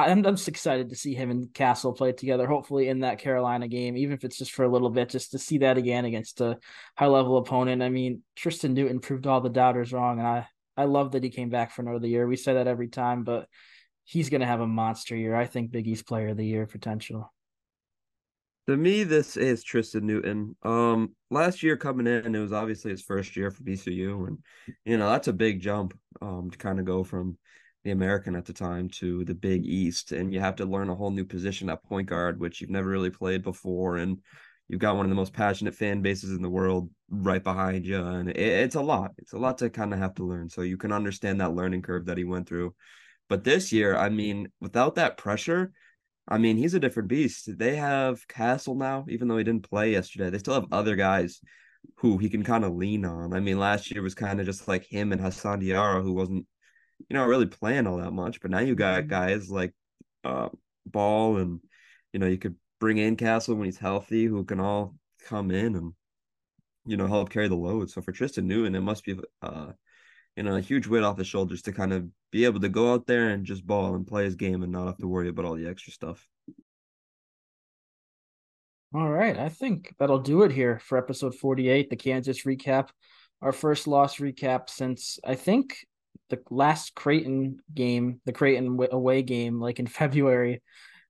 I'm, 0.07 0.25
I'm 0.25 0.35
just 0.35 0.47
excited 0.47 0.89
to 0.89 0.95
see 0.95 1.13
him 1.13 1.31
and 1.31 1.53
Castle 1.53 1.93
play 1.93 2.11
together. 2.11 2.47
Hopefully, 2.47 2.89
in 2.89 2.99
that 2.99 3.19
Carolina 3.19 3.67
game, 3.67 3.97
even 3.97 4.13
if 4.13 4.23
it's 4.23 4.37
just 4.37 4.51
for 4.51 4.63
a 4.63 4.69
little 4.69 4.89
bit, 4.89 5.09
just 5.09 5.31
to 5.31 5.39
see 5.39 5.59
that 5.59 5.77
again 5.77 6.05
against 6.05 6.41
a 6.41 6.57
high 6.97 7.07
level 7.07 7.37
opponent. 7.37 7.83
I 7.83 7.89
mean, 7.89 8.23
Tristen 8.35 8.73
Newton 8.73 8.99
proved 8.99 9.27
all 9.27 9.41
the 9.41 9.49
doubters 9.49 9.93
wrong, 9.93 10.19
and 10.19 10.27
I 10.27 10.47
I 10.77 10.85
love 10.85 11.11
that 11.11 11.23
he 11.23 11.29
came 11.29 11.49
back 11.49 11.71
for 11.71 11.81
another 11.81 12.07
year. 12.07 12.25
We 12.25 12.37
say 12.37 12.53
that 12.53 12.67
every 12.67 12.87
time, 12.87 13.23
but 13.23 13.47
he's 14.05 14.29
going 14.29 14.41
to 14.41 14.47
have 14.47 14.61
a 14.61 14.67
monster 14.67 15.15
year. 15.15 15.35
I 15.35 15.45
think 15.45 15.71
Big 15.71 15.87
East 15.87 16.07
Player 16.07 16.29
of 16.29 16.37
the 16.37 16.45
Year 16.45 16.65
potential. 16.65 17.33
To 18.67 18.77
me, 18.77 19.03
this 19.03 19.35
is 19.35 19.63
Tristen 19.63 20.05
Newton. 20.05 20.55
Um, 20.63 21.15
last 21.31 21.63
year 21.63 21.75
coming 21.75 22.07
in, 22.07 22.35
it 22.35 22.39
was 22.39 22.53
obviously 22.53 22.91
his 22.91 23.01
first 23.01 23.35
year 23.35 23.49
for 23.49 23.63
BCU, 23.63 24.27
and 24.27 24.37
you 24.85 24.97
know 24.97 25.09
that's 25.09 25.27
a 25.27 25.33
big 25.33 25.59
jump. 25.59 25.97
Um, 26.21 26.49
to 26.51 26.57
kind 26.57 26.79
of 26.79 26.85
go 26.85 27.03
from 27.03 27.37
the 27.83 27.91
American 27.91 28.35
at 28.35 28.45
the 28.45 28.53
time 28.53 28.89
to 28.89 29.23
the 29.25 29.35
Big 29.35 29.65
East, 29.65 30.11
and 30.11 30.33
you 30.33 30.39
have 30.39 30.55
to 30.57 30.65
learn 30.65 30.89
a 30.89 30.95
whole 30.95 31.11
new 31.11 31.25
position 31.25 31.69
at 31.69 31.83
point 31.83 32.07
guard, 32.07 32.39
which 32.39 32.61
you've 32.61 32.69
never 32.69 32.89
really 32.89 33.09
played 33.09 33.43
before, 33.43 33.97
and 33.97 34.19
you've 34.67 34.81
got 34.81 34.95
one 34.95 35.05
of 35.05 35.09
the 35.09 35.15
most 35.15 35.33
passionate 35.33 35.75
fan 35.75 36.01
bases 36.01 36.31
in 36.31 36.41
the 36.41 36.49
world 36.49 36.89
right 37.09 37.43
behind 37.43 37.85
you, 37.85 38.03
and 38.03 38.29
it, 38.29 38.37
it's 38.37 38.75
a 38.75 38.81
lot. 38.81 39.11
It's 39.17 39.33
a 39.33 39.39
lot 39.39 39.57
to 39.59 39.69
kind 39.69 39.93
of 39.93 39.99
have 39.99 40.15
to 40.15 40.25
learn, 40.25 40.49
so 40.49 40.61
you 40.61 40.77
can 40.77 40.91
understand 40.91 41.41
that 41.41 41.55
learning 41.55 41.81
curve 41.81 42.05
that 42.05 42.17
he 42.17 42.23
went 42.23 42.47
through. 42.47 42.75
But 43.29 43.43
this 43.43 43.71
year, 43.71 43.95
I 43.95 44.09
mean, 44.09 44.51
without 44.59 44.95
that 44.95 45.17
pressure 45.17 45.71
I 46.29 46.37
mean, 46.37 46.57
he's 46.57 46.75
a 46.75 46.79
different 46.79 47.09
beast. 47.09 47.57
They 47.57 47.75
have 47.75 48.27
Castle 48.27 48.75
now, 48.75 49.05
even 49.09 49.27
though 49.27 49.37
he 49.37 49.43
didn't 49.43 49.67
play 49.67 49.91
yesterday. 49.91 50.29
They 50.29 50.37
still 50.37 50.53
have 50.53 50.71
other 50.71 50.95
guys 50.95 51.41
who 51.95 52.19
he 52.19 52.29
can 52.29 52.43
kind 52.43 52.63
of 52.63 52.75
lean 52.75 53.03
on. 53.03 53.33
I 53.33 53.39
mean, 53.39 53.57
last 53.57 53.89
year 53.91 54.03
was 54.03 54.13
kind 54.13 54.39
of 54.39 54.45
just 54.45 54.67
like 54.67 54.85
him 54.85 55.11
and 55.11 55.19
Hassan 55.19 55.59
Diarra, 55.59 56.03
who 56.03 56.13
wasn't, 56.13 56.45
you 57.07 57.15
know, 57.15 57.25
really 57.25 57.45
playing 57.45 57.87
all 57.87 57.97
that 57.97 58.11
much. 58.11 58.41
But 58.41 58.51
now 58.51 58.59
you 58.59 58.75
got 58.75 59.01
mm-hmm. 59.01 59.09
guys 59.09 59.49
like 59.49 59.73
uh, 60.23 60.49
Ball, 60.85 61.37
and 61.37 61.59
you 62.13 62.19
know, 62.19 62.27
you 62.27 62.37
could 62.37 62.55
bring 62.79 62.97
in 62.97 63.15
Castle 63.15 63.55
when 63.55 63.65
he's 63.65 63.77
healthy, 63.77 64.25
who 64.25 64.43
can 64.43 64.59
all 64.59 64.95
come 65.27 65.51
in 65.51 65.75
and 65.75 65.93
you 66.85 66.97
know 66.97 67.07
help 67.07 67.29
carry 67.29 67.47
the 67.47 67.55
load. 67.55 67.89
So 67.89 68.01
for 68.01 68.11
Tristen 68.11 68.47
Newton, 68.47 68.75
it 68.75 68.81
must 68.81 69.05
be 69.05 69.19
uh, 69.41 69.71
you 70.39 70.43
know, 70.43 70.55
a 70.55 70.61
huge 70.61 70.87
weight 70.87 71.03
off 71.03 71.17
his 71.17 71.27
shoulders 71.27 71.61
to 71.63 71.73
kind 71.73 71.91
of 71.91 72.07
be 72.31 72.45
able 72.45 72.61
to 72.61 72.69
go 72.69 72.93
out 72.93 73.05
there 73.05 73.27
and 73.27 73.45
just 73.45 73.67
ball 73.67 73.93
and 73.95 74.07
play 74.07 74.23
his 74.23 74.35
game 74.35 74.63
and 74.63 74.71
not 74.71 74.85
have 74.85 74.97
to 74.97 75.05
worry 75.05 75.27
about 75.27 75.43
all 75.43 75.55
the 75.55 75.67
extra 75.67 75.91
stuff. 75.91 76.25
All 78.93 79.09
right. 79.09 79.37
I 79.37 79.49
think 79.49 79.93
that'll 79.99 80.19
do 80.19 80.43
it 80.43 80.53
here 80.53 80.79
for 80.79 80.97
episode 80.97 81.35
48, 81.35 81.89
the 81.89 81.97
Kansas 81.97 82.43
recap. 82.43 82.87
Our 83.41 83.51
first 83.51 83.85
loss 83.85 84.15
recap 84.19 84.69
since 84.69 85.19
I 85.25 85.35
think 85.35 85.85
the 86.29 86.39
last 86.49 86.95
Creighton 86.95 87.59
game, 87.73 88.21
the 88.25 88.33
Creighton 88.33 88.79
away 88.91 89.21
game, 89.21 89.59
like 89.59 89.79
in 89.79 89.87
February. 90.01 90.61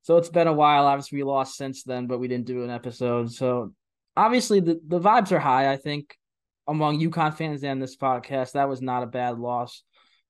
So 0.02 0.18
it's 0.18 0.30
been 0.30 0.48
a 0.48 0.54
while. 0.54 0.86
Obviously, 0.86 1.18
we 1.18 1.24
lost 1.24 1.58
since 1.58 1.84
then, 1.84 2.08
but 2.08 2.20
we 2.20 2.28
didn't 2.28 2.48
do 2.48 2.64
an 2.64 2.70
episode. 2.70 3.32
So 3.32 3.74
obviously, 4.16 4.60
the, 4.60 4.80
the 4.88 5.00
vibes 5.00 5.32
are 5.32 5.40
high. 5.40 5.72
I 5.72 5.78
think 5.78 6.16
among 6.70 7.00
UConn 7.00 7.36
fans 7.36 7.64
and 7.64 7.82
this 7.82 7.98
podcast. 7.98 8.54
That 8.54 8.70
was 8.70 8.82
not 8.82 9.04
a 9.04 9.08
bad 9.08 9.40
loss 9.40 9.84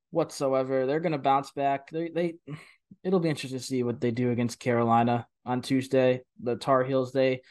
whatsoever. 0.10 0.86
They're 0.86 1.02
going 1.02 1.12
to 1.12 1.18
bounce 1.20 1.52
back. 1.52 1.92
They 1.92 2.10
they 2.10 2.36
it'll 3.04 3.20
be 3.20 3.30
interesting 3.30 3.60
to 3.60 3.66
see 3.66 3.84
what 3.84 4.02
they 4.02 4.12
do 4.12 4.32
against 4.32 4.60
Carolina 4.60 5.28
on 5.46 5.62
Tuesday. 5.62 6.22
The 6.42 6.56
Tar 6.56 6.84
Heels 6.84 7.12
they 7.12 7.42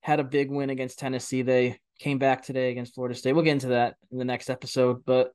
had 0.00 0.20
a 0.20 0.24
big 0.24 0.50
win 0.50 0.70
against 0.70 0.98
Tennessee. 0.98 1.42
They 1.42 1.78
came 1.98 2.18
back 2.18 2.42
today 2.42 2.70
against 2.70 2.94
Florida 2.94 3.14
State. 3.14 3.32
We'll 3.32 3.44
get 3.44 3.52
into 3.52 3.68
that 3.68 3.96
in 4.12 4.18
the 4.18 4.24
next 4.24 4.50
episode, 4.50 5.04
but 5.06 5.32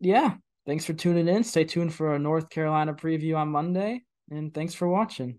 yeah, 0.00 0.34
thanks 0.68 0.84
for 0.84 0.92
tuning 0.92 1.26
in. 1.28 1.42
Stay 1.42 1.64
tuned 1.64 1.94
for 1.94 2.14
a 2.14 2.18
North 2.18 2.50
Carolina 2.50 2.92
preview 2.92 3.36
on 3.36 3.48
Monday, 3.48 4.02
and 4.30 4.52
thanks 4.52 4.74
for 4.74 4.86
watching. 4.86 5.38